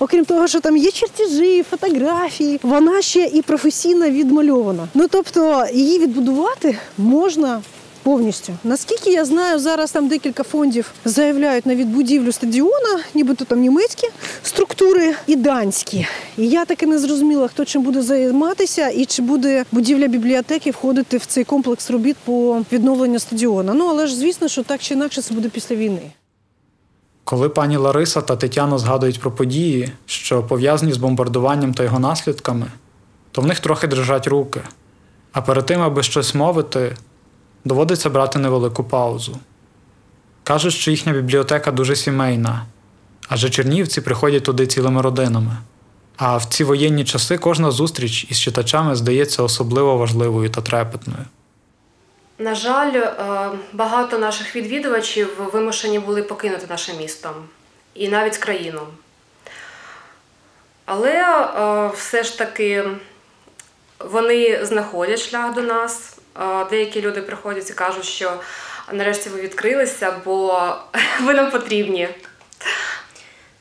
окрім 0.00 0.24
того, 0.24 0.48
що 0.48 0.60
там 0.60 0.76
є 0.76 0.90
чертежі, 0.90 1.62
фотографії, 1.70 2.60
вона 2.62 3.02
ще 3.02 3.24
і 3.24 3.42
професійно 3.42 4.10
відмальована. 4.10 4.88
Ну 4.94 5.06
тобто 5.10 5.66
її 5.72 5.98
відбудувати 5.98 6.78
можна. 6.98 7.62
Повністю 8.02 8.52
наскільки 8.64 9.10
я 9.10 9.24
знаю, 9.24 9.58
зараз 9.58 9.92
там 9.92 10.08
декілька 10.08 10.42
фондів 10.42 10.92
заявляють 11.04 11.66
на 11.66 11.74
відбудівлю 11.74 12.32
стадіона, 12.32 13.00
нібито 13.14 13.44
там 13.44 13.60
німецькі 13.60 14.08
структури 14.42 15.14
і 15.26 15.36
данські. 15.36 16.06
І 16.38 16.48
я 16.48 16.64
таки 16.64 16.86
не 16.86 16.98
зрозуміла, 16.98 17.48
хто 17.48 17.64
чим 17.64 17.82
буде 17.82 18.02
займатися, 18.02 18.88
і 18.88 19.04
чи 19.04 19.22
буде 19.22 19.64
будівля 19.72 20.06
бібліотеки 20.06 20.70
входити 20.70 21.16
в 21.16 21.26
цей 21.26 21.44
комплекс 21.44 21.90
робіт 21.90 22.16
по 22.24 22.62
відновленню 22.72 23.18
стадіона. 23.18 23.74
Ну 23.74 23.86
але 23.90 24.06
ж 24.06 24.16
звісно, 24.16 24.48
що 24.48 24.62
так 24.62 24.80
чи 24.80 24.94
інакше 24.94 25.22
це 25.22 25.34
буде 25.34 25.48
після 25.48 25.76
війни. 25.76 26.02
Коли 27.30 27.48
пані 27.48 27.76
Лариса 27.76 28.20
та 28.20 28.36
Тетяна 28.36 28.78
згадують 28.78 29.20
про 29.20 29.30
події, 29.30 29.92
що 30.06 30.42
пов'язані 30.42 30.92
з 30.92 30.96
бомбардуванням 30.96 31.74
та 31.74 31.82
його 31.82 31.98
наслідками, 31.98 32.66
то 33.32 33.42
в 33.42 33.46
них 33.46 33.60
трохи 33.60 33.86
дрижать 33.86 34.26
руки. 34.26 34.60
А 35.32 35.42
перед 35.42 35.66
тим, 35.66 35.82
аби 35.82 36.02
щось 36.02 36.34
мовити, 36.34 36.96
доводиться 37.64 38.10
брати 38.10 38.38
невелику 38.38 38.84
паузу. 38.84 39.36
Кажуть, 40.44 40.72
що 40.72 40.90
їхня 40.90 41.12
бібліотека 41.12 41.70
дуже 41.70 41.96
сімейна, 41.96 42.64
адже 43.28 43.50
чернівці 43.50 44.00
приходять 44.00 44.44
туди 44.44 44.66
цілими 44.66 45.02
родинами. 45.02 45.56
А 46.16 46.36
в 46.36 46.44
ці 46.44 46.64
воєнні 46.64 47.04
часи 47.04 47.38
кожна 47.38 47.70
зустріч 47.70 48.26
із 48.30 48.38
читачами 48.38 48.96
здається 48.96 49.42
особливо 49.42 49.96
важливою 49.96 50.50
та 50.50 50.60
трепетною. 50.60 51.24
На 52.40 52.54
жаль, 52.54 52.94
е, 52.94 53.14
багато 53.72 54.18
наших 54.18 54.56
відвідувачів 54.56 55.50
вимушені 55.52 55.98
були 55.98 56.22
покинути 56.22 56.66
наше 56.68 56.92
місто 56.94 57.34
і 57.94 58.08
навіть 58.08 58.36
країну. 58.36 58.86
Але 60.84 61.12
е, 61.12 61.90
все 61.96 62.22
ж 62.22 62.38
таки 62.38 62.84
вони 63.98 64.64
знаходять 64.64 65.20
шлях 65.20 65.54
до 65.54 65.60
нас. 65.60 66.18
Е, 66.40 66.64
Деякі 66.70 67.00
люди 67.00 67.22
приходять 67.22 67.70
і 67.70 67.72
кажуть, 67.72 68.04
що 68.04 68.40
нарешті 68.92 69.28
ви 69.28 69.40
відкрилися, 69.40 70.20
бо 70.24 70.62
ви 71.22 71.34
нам 71.34 71.50
потрібні. 71.50 72.08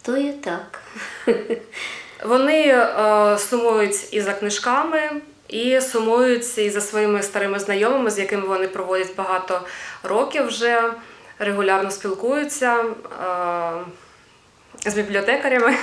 То 0.01 0.17
є 0.17 0.33
так. 0.33 0.81
Вони 2.23 2.87
сумують 3.37 4.13
і 4.13 4.21
за 4.21 4.33
книжками, 4.33 5.11
і 5.49 5.81
сумують 5.81 6.57
і 6.57 6.69
за 6.69 6.81
своїми 6.81 7.23
старими 7.23 7.59
знайомими, 7.59 8.11
з 8.11 8.19
якими 8.19 8.47
вони 8.47 8.67
проводять 8.67 9.15
багато 9.15 9.61
років 10.03 10.47
вже, 10.47 10.93
регулярно 11.39 11.91
спілкуються 11.91 12.83
е, 14.85 14.89
з 14.91 14.95
бібліотекарями. 14.95 15.75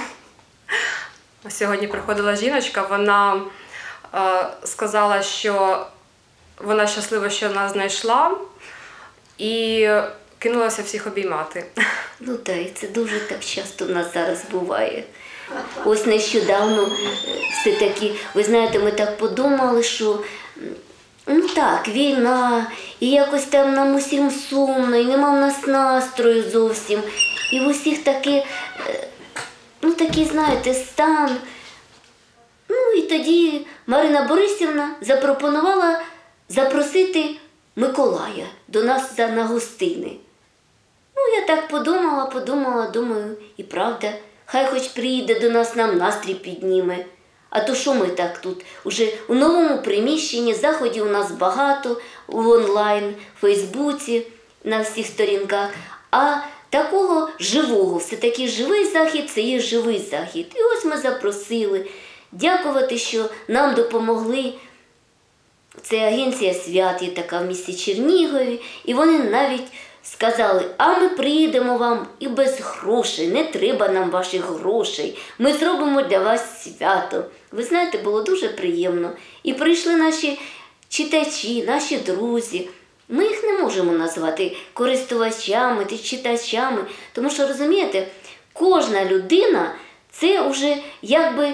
Сьогодні 1.48 1.86
приходила 1.86 2.36
жіночка, 2.36 2.82
вона 2.82 3.40
е, 4.14 4.46
сказала, 4.64 5.22
що 5.22 5.86
вона 6.58 6.86
щаслива, 6.86 7.30
що 7.30 7.48
нас 7.48 7.72
знайшла, 7.72 8.36
і 9.38 9.88
кинулася 10.38 10.82
всіх 10.82 11.06
обіймати. 11.06 11.66
Ну 12.20 12.36
так, 12.36 12.56
і 12.56 12.70
це 12.74 12.88
дуже 12.88 13.20
так 13.20 13.40
часто 13.40 13.84
в 13.84 13.90
нас 13.90 14.14
зараз 14.14 14.44
буває. 14.50 15.04
Ось 15.84 16.06
нещодавно 16.06 16.82
е, 16.82 16.88
все 17.52 17.72
таки, 17.72 18.14
ви 18.34 18.44
знаєте, 18.44 18.78
ми 18.78 18.92
так 18.92 19.18
подумали, 19.18 19.82
що 19.82 20.20
ну 21.26 21.48
так, 21.48 21.88
війна, 21.88 22.66
і 23.00 23.10
якось 23.10 23.44
там 23.44 23.74
нам 23.74 23.94
усім 23.94 24.30
сумно, 24.30 24.96
і 24.96 25.04
нема 25.04 25.30
в 25.30 25.40
нас 25.40 25.66
настрою 25.66 26.50
зовсім. 26.50 27.02
І 27.52 27.60
в 27.60 27.68
усіх 27.68 28.04
таки, 28.04 28.30
е, 28.30 28.44
ну 29.82 29.92
такий, 29.92 30.24
знаєте, 30.24 30.74
стан. 30.74 31.36
Ну 32.68 32.92
і 32.96 33.02
тоді 33.02 33.66
Марина 33.86 34.22
Борисівна 34.22 34.90
запропонувала 35.00 36.00
запросити 36.48 37.36
Миколая 37.76 38.46
до 38.68 38.82
нас 38.82 39.18
на 39.18 39.44
гостини. 39.44 40.16
Ну, 41.16 41.22
я 41.40 41.46
так 41.46 41.68
подумала, 41.68 42.26
подумала, 42.26 42.86
думаю, 42.86 43.36
і 43.56 43.62
правда, 43.62 44.12
хай 44.46 44.66
хоч 44.66 44.88
приїде 44.88 45.40
до 45.40 45.50
нас 45.50 45.76
нам 45.76 45.98
настрій 45.98 46.34
підніме. 46.34 47.04
А 47.50 47.60
то 47.60 47.74
що 47.74 47.94
ми 47.94 48.06
так 48.06 48.38
тут? 48.38 48.64
Уже 48.84 49.12
у 49.28 49.34
новому 49.34 49.82
приміщенні 49.82 50.54
заходів 50.54 51.06
у 51.06 51.10
нас 51.10 51.30
багато 51.30 52.00
в 52.26 52.48
онлайн, 52.48 53.14
в 53.36 53.40
Фейсбуці, 53.40 54.26
на 54.64 54.82
всіх 54.82 55.06
сторінках. 55.06 55.70
А 56.10 56.36
такого 56.70 57.28
живого, 57.40 57.98
все-таки 57.98 58.48
живий 58.48 58.84
захід 58.84 59.30
це 59.30 59.40
є 59.40 59.60
живий 59.60 59.98
захід. 60.10 60.46
І 60.54 60.58
ось 60.62 60.84
ми 60.84 60.96
запросили. 60.96 61.86
Дякувати, 62.32 62.98
що 62.98 63.24
нам 63.48 63.74
допомогли 63.74 64.54
це 65.82 65.96
агенція 65.96 66.54
свят 66.54 67.02
є 67.02 67.10
така 67.10 67.38
в 67.38 67.46
місті 67.46 67.74
Чернігові, 67.74 68.60
і 68.84 68.94
вони 68.94 69.18
навіть 69.18 69.66
сказали: 70.12 70.64
а 70.76 70.98
ми 70.98 71.08
приїдемо 71.08 71.76
вам 71.76 72.06
і 72.18 72.28
без 72.28 72.60
грошей, 72.60 73.28
не 73.28 73.44
треба 73.44 73.88
нам 73.88 74.10
ваших 74.10 74.44
грошей. 74.44 75.18
Ми 75.38 75.52
зробимо 75.52 76.02
для 76.02 76.18
вас 76.18 76.62
свято. 76.62 77.24
Ви 77.52 77.62
знаєте, 77.62 77.98
було 77.98 78.22
дуже 78.22 78.48
приємно. 78.48 79.12
І 79.42 79.52
прийшли 79.52 79.96
наші 79.96 80.38
читачі, 80.88 81.62
наші 81.62 81.96
друзі. 81.96 82.68
Ми 83.08 83.24
їх 83.24 83.44
не 83.44 83.52
можемо 83.52 83.92
назвати 83.92 84.56
користувачами 84.72 85.86
чи 85.90 85.98
читачами, 85.98 86.84
тому 87.12 87.30
що 87.30 87.48
розумієте, 87.48 88.08
кожна 88.52 89.04
людина 89.04 89.74
це 90.10 90.48
вже 90.48 90.76
якби 91.02 91.52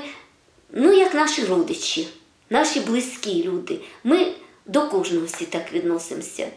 ну, 0.73 0.93
як 0.93 1.15
наші 1.15 1.45
родичі, 1.45 2.09
наші 2.51 2.81
близькі 2.81 3.45
люди. 3.45 3.79
Ми 4.05 4.27
до 4.67 4.83
кожного 4.83 5.27
всі 5.27 5.45
так 5.45 5.73
відносимося. 5.73 6.49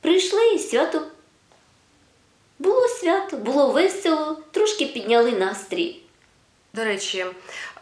Прийшли 0.00 0.54
і 0.54 0.58
свято. 0.58 1.02
Було 2.58 2.88
свято, 2.88 3.36
було 3.36 3.70
весело, 3.70 4.38
трошки 4.50 4.86
підняли 4.86 5.32
настрій. 5.32 6.02
До 6.76 6.84
речі, 6.84 7.26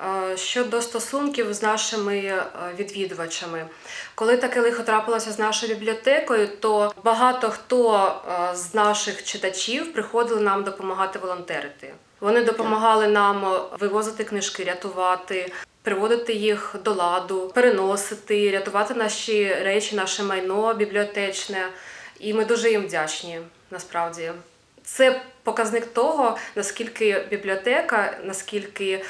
е, 0.00 0.36
щодо 0.36 0.82
стосунків 0.82 1.54
з 1.54 1.62
нашими 1.62 2.16
е, 2.18 2.44
відвідувачами, 2.78 3.66
коли 4.14 4.36
таке 4.36 4.60
лихо 4.60 4.82
трапилося 4.82 5.32
з 5.32 5.38
нашою 5.38 5.74
бібліотекою, 5.74 6.48
то 6.60 6.92
багато 7.04 7.50
хто 7.50 8.06
е, 8.06 8.56
з 8.56 8.74
наших 8.74 9.24
читачів 9.24 9.92
приходили 9.92 10.40
нам 10.40 10.64
допомагати 10.64 11.18
волонтерити. 11.18 11.94
Вони 12.20 12.44
допомагали 12.44 13.08
нам 13.08 13.60
вивозити 13.80 14.24
книжки, 14.24 14.64
рятувати, 14.64 15.52
приводити 15.82 16.32
їх 16.32 16.76
до 16.84 16.94
ладу, 16.94 17.50
переносити, 17.54 18.50
рятувати 18.50 18.94
наші 18.94 19.54
речі, 19.54 19.96
наше 19.96 20.22
майно 20.22 20.74
бібліотечне. 20.74 21.68
І 22.20 22.34
ми 22.34 22.44
дуже 22.44 22.70
їм 22.70 22.86
вдячні 22.86 23.40
насправді. 23.70 24.32
Це 24.84 25.20
показник 25.42 25.86
того, 25.86 26.36
наскільки 26.54 27.26
бібліотека, 27.30 28.18
наскільки 28.24 28.90
е, 28.90 29.02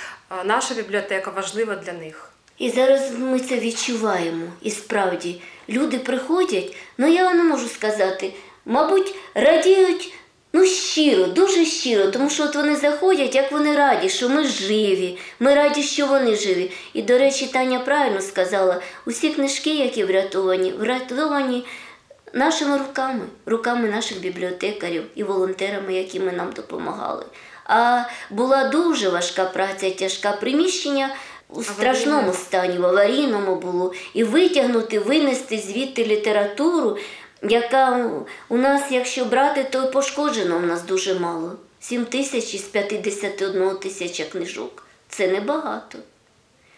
наша 0.45 0.75
бібліотека 0.75 1.31
важлива 1.31 1.77
для 1.77 1.93
них. 1.93 2.31
І 2.59 2.71
зараз 2.71 3.19
ми 3.19 3.41
це 3.41 3.59
відчуваємо. 3.59 4.47
І 4.63 4.71
справді, 4.71 5.43
люди 5.69 5.99
приходять, 5.99 6.77
ну 6.99 7.07
я 7.07 7.35
не 7.35 7.43
можу 7.43 7.69
сказати, 7.69 8.33
мабуть, 8.65 9.15
радіють 9.35 10.15
ну 10.53 10.65
щиро, 10.65 11.27
дуже 11.27 11.65
щиро, 11.65 12.07
тому 12.07 12.31
що 12.31 12.45
от 12.45 12.57
вони 12.57 12.77
заходять, 12.77 13.35
як 13.35 13.53
вони 13.53 13.77
раді, 13.77 14.09
що 14.09 14.29
ми 14.29 14.45
живі, 14.45 15.19
ми 15.41 15.55
раді, 15.55 15.83
що 15.83 16.07
вони 16.07 16.37
живі. 16.37 16.71
І, 16.93 17.03
до 17.03 17.19
речі, 17.19 17.47
Таня 17.47 17.79
правильно 17.79 18.21
сказала, 18.21 18.81
усі 19.07 19.31
книжки, 19.31 19.75
які 19.75 20.05
врятовані, 20.05 20.73
врятовані 20.73 21.65
нашими 22.35 22.79
руками, 22.79 23.25
руками 23.47 23.88
наших 23.88 24.20
бібліотекарів 24.20 25.05
і 25.14 25.23
волонтерами, 25.23 25.94
які 25.94 26.20
ми 26.20 26.33
нам 26.33 26.53
допомагали. 26.53 27.25
А 27.64 28.03
була 28.31 28.68
дуже 28.68 29.09
важка 29.09 29.44
праця, 29.44 29.90
тяжка 29.90 30.33
приміщення 30.33 31.11
у 31.49 31.62
страшному 31.62 32.33
стані, 32.33 32.79
в 32.79 32.87
аварійному 32.87 33.57
було. 33.57 33.92
І 34.14 34.25
витягнути, 34.25 34.99
винести 34.99 35.59
звідти 35.59 36.05
літературу, 36.05 36.99
яка 37.42 38.11
у 38.49 38.57
нас, 38.57 38.83
якщо 38.90 39.25
брати, 39.25 39.66
то 39.70 39.90
пошкоджено 39.90 40.59
в 40.59 40.66
нас 40.66 40.83
дуже 40.83 41.18
мало. 41.18 41.53
7 41.81 42.05
тисяч 42.05 42.55
із 42.55 42.62
51 42.62 43.77
тисяча 43.77 44.25
книжок. 44.25 44.87
Це 45.09 45.29
небагато. 45.29 45.99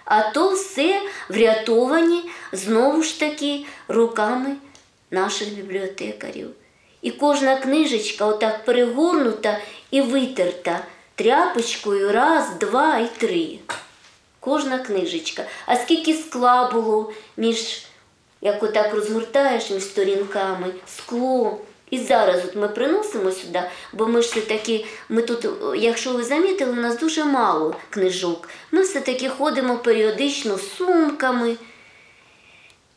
А 0.05 0.31
то 0.31 0.51
все 0.51 1.03
врятовані 1.29 2.31
знову 2.53 3.03
ж 3.03 3.21
таки 3.21 3.65
руками 3.89 4.57
наших 5.17 5.49
бібліотекарів. 5.49 6.51
І 7.03 7.11
кожна 7.11 7.57
книжечка 7.57 8.27
отак 8.27 8.65
перегорнута 8.65 9.59
і 9.91 10.01
витерта 10.01 10.81
тряпочкою 11.15 12.13
раз, 12.13 12.45
два 12.61 12.99
і 12.99 13.09
три. 13.19 13.59
Кожна 14.41 14.79
книжечка. 14.79 15.45
А 15.67 15.77
скільки 15.77 16.15
скла 16.15 16.71
було 16.71 17.13
між, 17.37 17.83
як 18.41 18.63
отак 18.63 18.95
розгортаєш 18.95 19.71
між 19.71 19.83
сторінками, 19.83 20.67
скло. 20.87 21.59
І 21.91 21.99
зараз 21.99 22.45
от 22.45 22.57
ми 22.57 22.69
приносимо 22.69 23.31
сюди, 23.31 23.63
бо 23.93 24.07
ми 24.07 24.23
ж 24.23 24.29
все-таки, 24.29 24.87
ми 25.09 25.23
тут, 25.23 25.47
якщо 25.77 26.13
ви 26.13 26.25
замітили, 26.25 26.73
у 26.73 26.75
нас 26.75 26.99
дуже 26.99 27.25
мало 27.25 27.77
книжок. 27.91 28.49
Ми 28.73 28.83
все-таки 28.83 29.29
ходимо 29.29 29.79
періодично 29.79 30.57
з 30.57 30.77
сумками. 30.77 31.57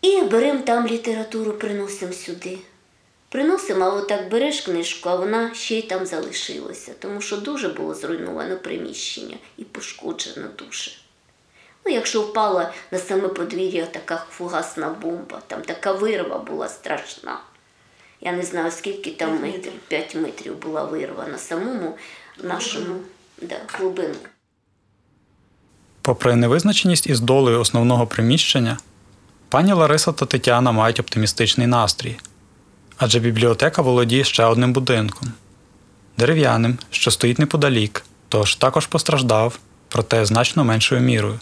І 0.02 0.22
беремо 0.22 0.62
там 0.62 0.88
літературу, 0.88 1.54
приносимо 1.54 2.14
сюди. 2.14 2.58
Приносимо, 3.30 3.86
а 3.86 3.94
отак 3.94 4.30
береш 4.30 4.62
книжку, 4.62 5.10
а 5.10 5.16
вона 5.16 5.54
ще 5.54 5.76
й 5.76 5.82
там 5.82 6.06
залишилася, 6.06 6.92
тому 7.00 7.22
що 7.22 7.38
дуже 7.38 7.68
було 7.68 7.96
зруйновано 7.96 8.58
приміщення 8.58 9.38
і 9.58 9.64
пошкоджено 9.64 10.48
дуже. 10.58 10.92
Ну, 11.86 11.94
якщо 11.94 12.22
впала 12.22 12.74
на 12.92 13.00
саме 13.00 13.28
подвір'я 13.28 13.86
така 13.86 14.26
фугасна 14.32 14.90
бомба, 14.90 15.42
там 15.48 15.62
така 15.62 15.92
вирва 15.92 16.38
була 16.38 16.70
страшна. 16.70 17.40
Я 18.22 18.32
не 18.32 18.44
знаю, 18.44 18.72
скільки 18.72 19.12
там 19.12 19.42
метрів, 19.42 19.74
5 19.88 20.16
метрів 20.16 20.58
була 20.62 20.84
вирва 20.84 21.28
на 21.28 21.38
самому 21.38 21.98
нашому 22.44 22.96
да, 23.42 23.56
глибину. 23.68 24.16
Попри 26.02 26.36
невизначеність 26.36 27.08
із 27.08 27.20
долею 27.20 27.60
основного 27.60 28.08
приміщення, 28.08 28.78
пані 29.50 29.74
Лариса 29.74 30.12
та 30.12 30.26
Тетяна 30.26 30.72
мають 30.72 31.00
оптимістичний 31.00 31.68
настрій, 31.68 32.18
адже 32.98 33.20
бібліотека 33.20 33.82
володіє 33.82 34.24
ще 34.24 34.46
одним 34.46 34.74
будинком 34.74 35.32
дерев'яним, 36.20 36.78
що 36.92 37.12
стоїть 37.12 37.40
неподалік, 37.40 38.04
тож 38.30 38.56
також 38.56 38.88
постраждав, 38.88 39.60
проте 39.88 40.26
значно 40.26 40.64
меншою 40.64 41.02
мірою. 41.02 41.40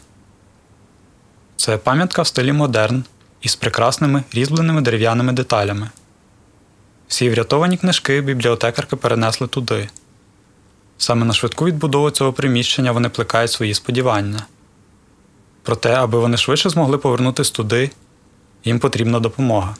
Це 1.56 1.78
пам'ятка 1.78 2.22
в 2.22 2.28
стилі 2.28 2.54
модерн 2.54 3.04
із 3.42 3.56
прекрасними 3.56 4.24
різьбленими 4.34 4.82
дерев'яними 4.82 5.34
деталями. 5.34 5.90
Всі 7.08 7.30
врятовані 7.30 7.78
книжки 7.78 8.22
бібліотекарки 8.22 8.96
перенесли 8.96 9.48
туди. 9.48 9.90
Саме 10.98 11.26
на 11.26 11.34
швидку 11.34 11.66
відбудову 11.66 12.12
цього 12.12 12.34
приміщення 12.34 12.92
вони 12.92 13.10
плекають 13.10 13.52
свої 13.52 13.74
сподівання. 13.74 14.46
Проте, 15.68 15.90
аби 15.90 16.20
вони 16.20 16.38
швидше 16.38 16.70
змогли 16.70 16.98
повернутися 16.98 17.54
туди, 17.54 17.90
їм 18.66 18.80
потрібна 18.80 19.20
допомога. 19.20 19.76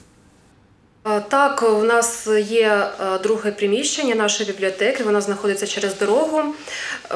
Е, 1.06 1.20
Так, 1.28 1.62
у 1.62 1.84
нас 1.84 2.28
є 2.48 2.90
е, 3.00 3.18
друге 3.18 3.50
приміщення 3.50 4.14
нашої 4.14 4.52
бібліотеки. 4.52 5.04
Воно 5.04 5.20
знаходиться 5.20 5.66
через 5.66 5.98
дорогу. 5.98 6.42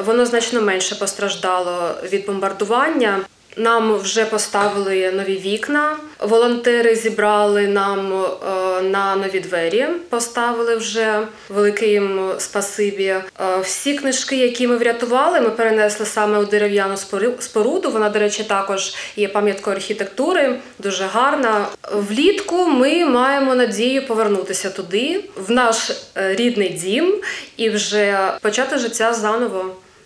Воно 0.05 0.25
значно 0.25 0.61
менше 0.61 0.95
постраждало 0.95 1.95
від 2.03 2.25
бомбардування. 2.25 3.19
Нам 3.57 3.97
вже 3.97 4.25
поставили 4.25 5.11
нові 5.11 5.37
вікна. 5.37 5.97
Волонтери 6.19 6.95
зібрали 6.95 7.67
нам 7.67 8.13
е, 8.13 8.81
на 8.81 9.15
нові 9.15 9.39
двері. 9.39 9.85
Поставили 10.09 10.75
вже 10.75 11.19
велике 11.49 11.87
їм 11.87 12.31
спасибі. 12.37 13.03
Е, 13.05 13.23
Всі 13.63 13.93
книжки, 13.97 14.35
які 14.37 14.67
ми 14.67 14.77
врятували, 14.77 15.41
ми 15.41 15.49
перенесли 15.49 16.05
саме 16.05 16.37
у 16.39 16.45
дерев'яну 16.45 16.93
спору- 16.97 17.33
споруду. 17.41 17.91
Вона, 17.91 18.09
до 18.09 18.19
речі, 18.19 18.43
також 18.43 18.93
є 19.15 19.27
пам'яткою 19.27 19.75
архітектури, 19.75 20.59
дуже 20.79 21.05
гарна. 21.05 21.65
Влітку 21.93 22.65
ми 22.67 23.05
маємо 23.05 23.55
надію 23.55 24.07
повернутися 24.07 24.69
туди, 24.69 25.23
в 25.35 25.51
наш 25.51 25.91
е, 26.17 26.35
рідний 26.35 26.69
дім, 26.69 27.15
і 27.57 27.69
вже 27.69 28.31
почати 28.41 28.77
життя 28.77 29.13
заново 29.13 29.65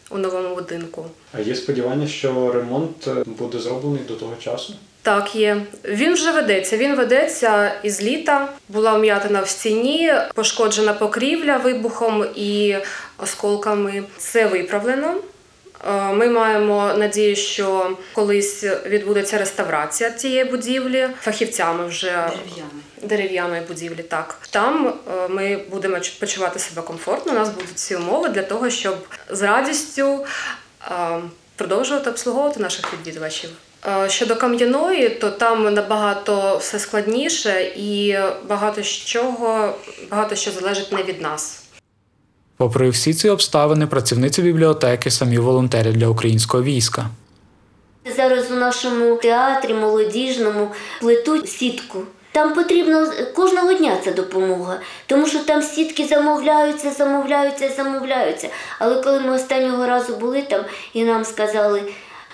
у 0.10 0.18
новому 0.18 0.56
будинку. 0.56 1.06
А 1.34 1.42
є 1.42 1.56
сподівання, 1.56 2.08
що 2.08 2.52
ремонт 2.52 3.08
буде 3.26 3.60
зроблений 3.60 4.02
до 4.08 4.14
того 4.16 4.34
часу? 4.40 4.74
Так, 5.02 5.36
є. 5.36 5.62
Він 5.86 6.14
вже 6.14 6.32
ведеться. 6.32 6.78
Він 6.78 6.96
ведеться 6.96 7.72
із 7.84 8.02
літа. 8.02 8.50
Була 8.70 8.94
вм'ятина 8.94 9.42
в 9.42 9.48
стіні, 9.50 10.14
пошкоджена 10.36 10.94
покрівля 10.94 11.58
вибухом 11.58 12.26
і 12.36 12.76
осколками. 13.18 14.04
Це 14.18 14.48
виправлено. 14.48 15.16
Е, 15.88 16.14
Ми 16.14 16.28
маємо 16.30 16.92
надію, 16.98 17.36
що 17.36 17.98
колись 18.14 18.64
відбудеться 18.86 19.38
реставрація 19.38 20.12
цієї 20.12 20.44
будівлі 20.44 21.08
фахівцями 21.22 21.88
вже 21.88 22.30
дерев'яної 23.02 23.62
будівлі. 23.68 24.04
Так 24.04 24.40
там 24.50 24.88
е, 24.88 25.28
ми 25.28 25.60
будемо 25.72 25.98
почувати 26.20 26.60
себе 26.60 26.82
комфортно. 26.82 27.32
У 27.32 27.36
нас 27.36 27.50
будуть 27.50 27.76
всі 27.76 27.96
умови 27.96 28.30
для 28.30 28.44
того, 28.44 28.70
щоб 28.70 28.96
з 29.30 29.42
радістю 29.42 30.26
е, 30.92 31.20
продовжувати 31.56 32.10
обслуговувати 32.10 32.60
наших 32.60 32.94
відвідувачів. 32.94 33.50
Е, 33.88 34.10
Щодо 34.10 34.36
кам'яної, 34.36 35.10
то 35.10 35.32
там 35.32 35.74
набагато 35.74 36.58
все 36.58 36.80
складніше 36.80 37.72
і 37.76 38.18
багато 38.50 38.82
чого 39.06 39.74
багато 40.12 40.36
що 40.36 40.52
залежить 40.52 40.92
не 40.92 41.04
від 41.04 41.22
нас. 41.22 41.64
Попри 42.58 42.90
всі 42.90 43.14
ці 43.14 43.30
обставини, 43.30 43.88
працівниці 43.88 44.42
бібліотеки 44.42 45.12
самі 45.12 45.38
волонтери 45.38 45.92
для 45.92 46.08
українського 46.08 46.64
війська. 46.64 47.10
Зараз 48.16 48.52
у 48.52 48.56
нашому 48.56 49.16
театрі 49.16 49.74
молодіжному 49.74 50.72
плетуть 51.00 51.50
сітку. 51.50 52.00
Там 52.38 52.54
потрібно 52.54 53.12
кожного 53.36 53.74
дня 53.74 53.98
ця 54.04 54.12
допомога, 54.12 54.80
тому 55.06 55.28
що 55.28 55.40
там 55.40 55.62
сітки 55.62 56.06
замовляються, 56.06 56.92
замовляються, 56.92 57.70
замовляються. 57.70 58.50
Але 58.80 59.02
коли 59.04 59.20
ми 59.20 59.32
останнього 59.36 59.88
разу 59.88 60.16
були 60.16 60.42
там 60.42 60.66
і 60.94 61.04
нам 61.04 61.26
сказали, 61.26 61.82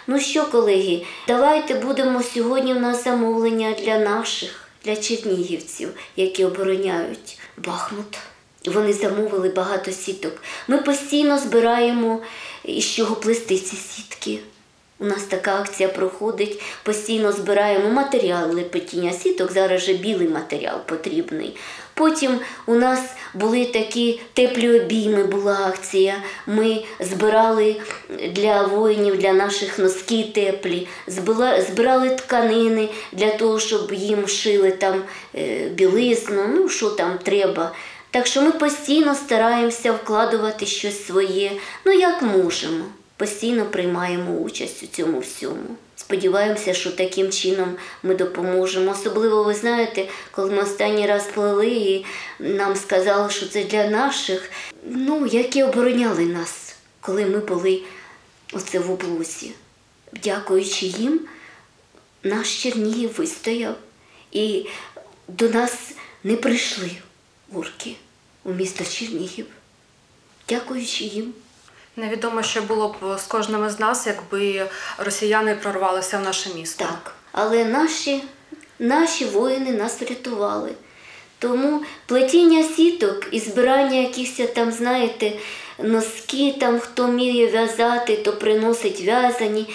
ну 0.07 0.19
що, 0.19 0.45
колеги, 0.45 1.05
давайте 1.27 1.73
будемо 1.73 2.23
сьогодні 2.23 2.73
в 2.73 2.79
нас 2.79 3.03
замовлення 3.03 3.75
для 3.79 3.99
наших, 3.99 4.67
для 4.85 4.95
чернігівців, 4.95 5.89
які 6.15 6.45
обороняють 6.45 7.39
Бахмут. 7.57 8.17
Вони 8.65 8.93
замовили 8.93 9.49
багато 9.49 9.91
сіток. 9.91 10.33
Ми 10.67 10.77
постійно 10.77 11.37
збираємо 11.37 12.21
із 12.63 12.85
чого 12.85 13.15
плести 13.15 13.57
ці 13.57 13.75
сітки. 13.75 14.39
У 15.03 15.05
нас 15.05 15.23
така 15.23 15.59
акція 15.59 15.89
проходить, 15.89 16.61
постійно 16.83 17.31
збираємо 17.31 17.89
матеріал 17.89 18.51
лепетіння 18.51 19.11
сіток, 19.11 19.51
зараз 19.51 19.81
же 19.81 19.93
білий 19.93 20.27
матеріал 20.27 20.77
потрібний. 20.85 21.55
Потім 21.93 22.39
у 22.65 22.75
нас 22.75 22.99
були 23.33 23.65
такі 23.65 24.21
теплі 24.33 24.81
обійми, 24.81 25.23
була 25.23 25.67
акція. 25.67 26.15
Ми 26.47 26.83
збирали 26.99 27.75
для 28.31 28.61
воїнів, 28.63 29.17
для 29.17 29.33
наших 29.33 29.79
носки 29.79 30.23
теплі, 30.33 30.87
збирали 31.67 32.09
тканини 32.09 32.89
для 33.11 33.31
того, 33.31 33.59
щоб 33.59 33.93
їм 33.93 34.27
шили 34.27 34.71
там 34.71 35.03
е, 35.35 35.69
білизну, 35.69 36.47
ну 36.47 36.69
що 36.69 36.89
там 36.89 37.19
треба. 37.23 37.71
Так 38.11 38.27
що 38.27 38.41
ми 38.41 38.51
постійно 38.51 39.15
стараємося 39.15 39.91
вкладувати 39.91 40.65
щось 40.65 41.05
своє, 41.05 41.51
ну 41.85 41.91
як 41.91 42.21
можемо. 42.21 42.85
Постійно 43.23 43.65
приймаємо 43.65 44.31
участь 44.31 44.83
у 44.83 44.87
цьому 44.87 45.19
всьому. 45.19 45.75
Сподіваємося, 45.95 46.73
що 46.73 46.91
таким 46.91 47.31
чином 47.31 47.75
ми 48.03 48.15
допоможемо. 48.15 48.91
Особливо, 48.91 49.43
ви 49.43 49.53
знаєте, 49.53 50.07
коли 50.31 50.51
ми 50.51 50.61
останній 50.61 51.07
раз 51.07 51.27
плели 51.33 51.67
і 51.67 52.05
нам 52.39 52.75
сказали, 52.75 53.29
що 53.29 53.47
це 53.47 53.63
для 53.63 53.87
наших, 53.87 54.51
ну, 54.85 55.25
які 55.25 55.63
обороняли 55.63 56.25
нас, 56.25 56.75
коли 57.01 57.25
ми 57.25 57.37
були 57.37 57.81
оце 58.53 58.79
в 58.79 58.91
облозі. 58.91 59.51
Дякуючи 60.23 60.85
їм, 60.85 61.19
наш 62.23 62.63
Чернігів 62.63 63.15
вистояв. 63.17 63.75
І 64.31 64.65
до 65.27 65.49
нас 65.49 65.91
не 66.23 66.35
прийшли 66.35 66.91
орки 67.53 67.95
у 68.43 68.53
місто 68.53 68.83
Чернігів. 68.83 69.45
Дякуючи 70.49 71.03
їм. 71.03 71.33
Невідомо, 71.95 72.43
що 72.43 72.61
було 72.61 72.87
б 72.87 73.17
з 73.17 73.23
кожним 73.23 73.65
із 73.67 73.79
нас, 73.79 74.07
якби 74.07 74.69
росіяни 74.97 75.55
прорвалися 75.55 76.17
в 76.17 76.21
наше 76.21 76.49
місто. 76.55 76.85
Так, 76.85 77.15
але 77.31 77.65
наші, 77.65 78.23
наші 78.79 79.25
воїни 79.25 79.71
нас 79.71 80.01
врятували. 80.01 80.69
Тому 81.39 81.83
плетіння 82.05 82.63
сіток 82.63 83.27
і 83.31 83.39
збирання 83.39 83.99
якихось 83.99 84.49
там, 84.55 84.71
знаєте, 84.71 85.31
носки, 85.79 86.55
там 86.59 86.79
хто 86.79 87.05
вміє 87.05 87.47
в'язати, 87.47 88.17
то 88.17 88.33
приносить 88.33 89.01
в'язані. 89.01 89.69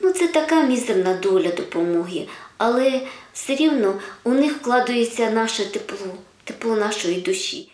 Ну, 0.00 0.12
це 0.12 0.28
така 0.28 0.62
мізерна 0.62 1.14
доля 1.14 1.48
допомоги. 1.48 2.26
Але 2.58 3.00
все 3.32 3.54
рівно 3.54 4.00
у 4.24 4.30
них 4.30 4.52
вкладається 4.52 5.30
наше 5.30 5.72
тепло, 5.72 6.14
тепло 6.44 6.76
нашої 6.76 7.20
душі. 7.20 7.69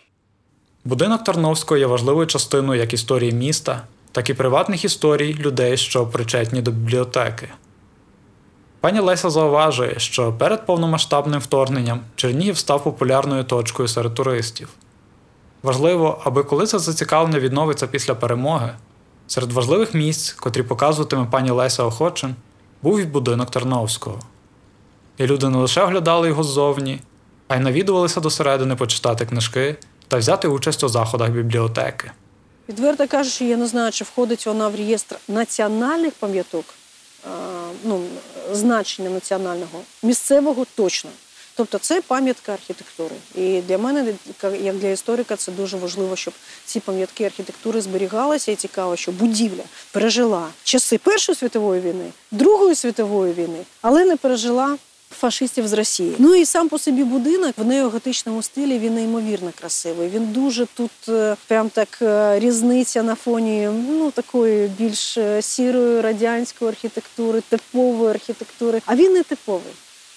Будинок 0.87 1.23
Тарновського 1.23 1.77
є 1.77 1.85
важливою 1.85 2.27
частиною 2.27 2.79
як 2.79 2.93
історії 2.93 3.31
міста, 3.31 3.81
так 4.11 4.29
і 4.29 4.33
приватних 4.33 4.85
історій 4.85 5.33
людей, 5.33 5.77
що 5.77 6.07
причетні 6.07 6.61
до 6.61 6.71
бібліотеки. 6.71 7.49
Пані 8.79 8.99
Леся 8.99 9.29
зауважує, 9.29 9.99
що 9.99 10.33
перед 10.33 10.65
повномасштабним 10.65 11.39
вторгненням 11.39 12.01
Чернігів 12.15 12.57
став 12.57 12.83
популярною 12.83 13.43
точкою 13.43 13.87
серед 13.87 14.13
туристів. 14.13 14.69
Важливо, 15.63 16.21
аби 16.23 16.43
коли 16.43 16.65
це 16.65 16.79
зацікавлення 16.79 17.39
відновиться 17.39 17.87
після 17.87 18.15
перемоги, 18.15 18.69
серед 19.27 19.51
важливих 19.51 19.93
місць, 19.93 20.31
котрі 20.31 20.63
показуватиме 20.63 21.27
пані 21.31 21.51
Леся 21.51 21.83
Охочин, 21.83 22.35
був 22.81 22.99
і 22.99 23.05
будинок 23.05 23.51
Тарновського. 23.51 24.19
І 25.17 25.25
люди 25.27 25.49
не 25.49 25.57
лише 25.57 25.81
оглядали 25.81 26.27
його 26.27 26.43
ззовні, 26.43 27.01
а 27.47 27.55
й 27.55 27.59
навідувалися 27.59 28.19
досередини 28.19 28.75
почитати 28.75 29.25
книжки 29.25 29.75
та 30.07 30.17
взяти 30.17 30.47
участь 30.47 30.83
у 30.83 30.89
заходах 30.89 31.29
бібліотеки. 31.29 32.11
Відверто 32.69 33.07
кажучи, 33.07 33.45
я 33.45 33.57
не 33.57 33.67
знаю, 33.67 33.91
чи 33.91 34.03
входить 34.03 34.45
вона 34.45 34.67
в 34.67 34.75
реєстр 34.75 35.15
національних 35.27 36.13
пам'яток, 36.13 36.65
ну, 37.83 38.01
значення 38.51 39.09
національного, 39.09 39.81
місцевого 40.03 40.65
точно. 40.75 41.09
Тобто 41.55 41.77
це 41.77 42.01
пам'ятка 42.01 42.53
архітектури. 42.53 43.15
І 43.35 43.61
для 43.61 43.77
мене, 43.77 44.13
як 44.61 44.77
для 44.77 44.87
історика, 44.87 45.35
це 45.35 45.51
дуже 45.51 45.77
важливо, 45.77 46.15
щоб 46.15 46.33
ці 46.65 46.79
пам'ятки 46.79 47.23
архітектури 47.23 47.81
зберігалися. 47.81 48.51
І 48.51 48.55
цікаво, 48.55 48.95
що 48.95 49.11
будівля 49.11 49.63
пережила 49.91 50.47
часи 50.63 50.97
Першої 50.97 51.35
світової 51.35 51.81
війни, 51.81 52.11
Другої 52.31 52.75
світової 52.75 53.33
війни, 53.33 53.59
але 53.81 54.05
не 54.05 54.15
пережила 54.15 54.77
фашистів 55.11 55.67
з 55.67 55.73
Росії. 55.73 56.15
Ну 56.17 56.35
і 56.35 56.45
сам 56.45 56.69
по 56.69 56.79
собі 56.79 57.03
будинок 57.03 57.53
в 57.57 57.65
неоготичному 57.65 58.43
стилі 58.43 58.79
він 58.79 58.95
неймовірно 58.95 59.51
красивий. 59.59 60.09
Він 60.09 60.25
дуже 60.25 60.65
тут 60.65 60.91
е, 61.09 61.35
прям 61.47 61.69
так 61.69 61.99
е, 62.01 62.39
різниця 62.39 63.03
на 63.03 63.15
фоні 63.15 63.69
ну 63.89 64.11
такої 64.11 64.67
більш 64.67 65.17
е, 65.17 65.41
сірої 65.41 66.01
радянської 66.01 66.69
архітектури, 66.69 67.41
типової 67.49 68.09
архітектури. 68.09 68.81
А 68.85 68.95
він 68.95 69.13
не 69.13 69.23
типовий. 69.23 69.73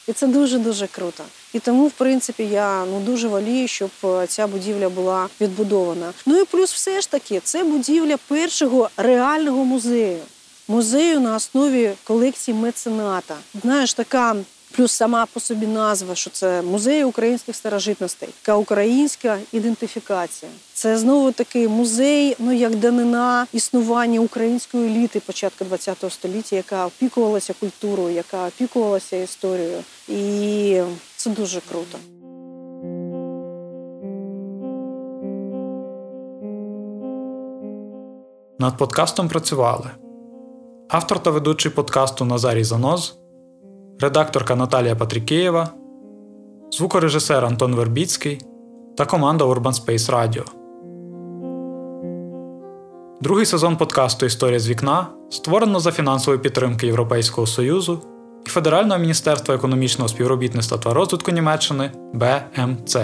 І 0.09 0.13
це 0.13 0.27
дуже 0.27 0.59
дуже 0.59 0.87
круто. 0.87 1.25
І 1.53 1.59
тому, 1.59 1.87
в 1.87 1.93
принципі, 1.93 2.43
я 2.43 2.85
ну 2.85 3.01
дуже 3.01 3.29
волію, 3.29 3.69
щоб 3.69 3.91
ця 4.29 4.47
будівля 4.47 4.89
була 4.89 5.29
відбудована. 5.41 6.13
Ну 6.27 6.41
і 6.41 6.45
плюс, 6.45 6.73
все 6.73 7.01
ж 7.01 7.11
таки, 7.11 7.41
це 7.45 7.65
будівля 7.65 8.17
першого 8.29 8.91
реального 8.97 9.65
музею. 9.65 10.19
Музею 10.69 11.21
на 11.21 11.37
основі 11.37 11.93
колекції 12.05 12.57
мецената. 12.57 13.37
Знаєш, 13.63 13.95
така 13.95 14.37
Плюс 14.77 14.93
сама 14.93 15.27
по 15.27 15.41
собі 15.41 15.67
назва, 15.67 16.15
що 16.15 16.31
це 16.31 16.63
музей 16.63 17.05
українських 17.05 17.57
старожитностей, 17.57 18.29
така 18.43 18.57
українська 18.57 19.39
ідентифікація. 19.53 20.53
Це 20.73 20.99
знову 20.99 21.33
таки 21.33 21.69
музей, 21.69 22.37
ну 22.39 22.53
як 22.53 22.77
данина 22.77 23.47
існування 23.53 24.21
української 24.21 24.87
еліти 24.87 25.21
початку 25.21 25.65
ХХ 25.65 26.11
століття, 26.11 26.57
яка 26.57 26.87
опікувалася 26.87 27.55
культурою, 27.61 28.15
яка 28.15 28.47
опікувалася 28.47 29.17
історією. 29.17 29.79
І 30.09 30.83
це 31.17 31.31
дуже 31.31 31.61
круто. 31.61 31.99
Над 38.59 38.77
подкастом 38.77 39.29
працювали 39.29 39.91
автор 40.89 41.23
та 41.23 41.31
ведучий 41.31 41.73
подкасту 41.73 42.25
Назарій 42.25 42.65
Заноз, 42.65 43.20
редакторка 44.01 44.57
Наталія 44.57 44.97
Патрікеєва, 44.97 45.69
звукорежисер 46.71 47.45
Антон 47.45 47.75
Вербіцький 47.75 48.41
та 48.97 49.07
команда 49.07 49.45
Urban 49.45 49.85
Space 49.85 50.11
Radio. 50.11 50.45
Другий 53.21 53.47
сезон 53.47 53.77
подкасту 53.77 54.27
Історія 54.27 54.59
з 54.61 54.69
вікна 54.69 55.07
створено 55.31 55.81
за 55.81 55.93
фінансової 55.93 56.43
підтримки 56.43 56.87
Європейського 56.87 57.47
Союзу 57.47 58.03
і 58.47 58.51
Федерального 58.51 59.01
міністерства 59.01 59.55
економічного 59.55 60.09
співробітництва 60.09 60.79
та 60.79 60.95
розвитку 60.95 61.31
Німеччини 61.31 61.91
БМЦ. 62.15 62.97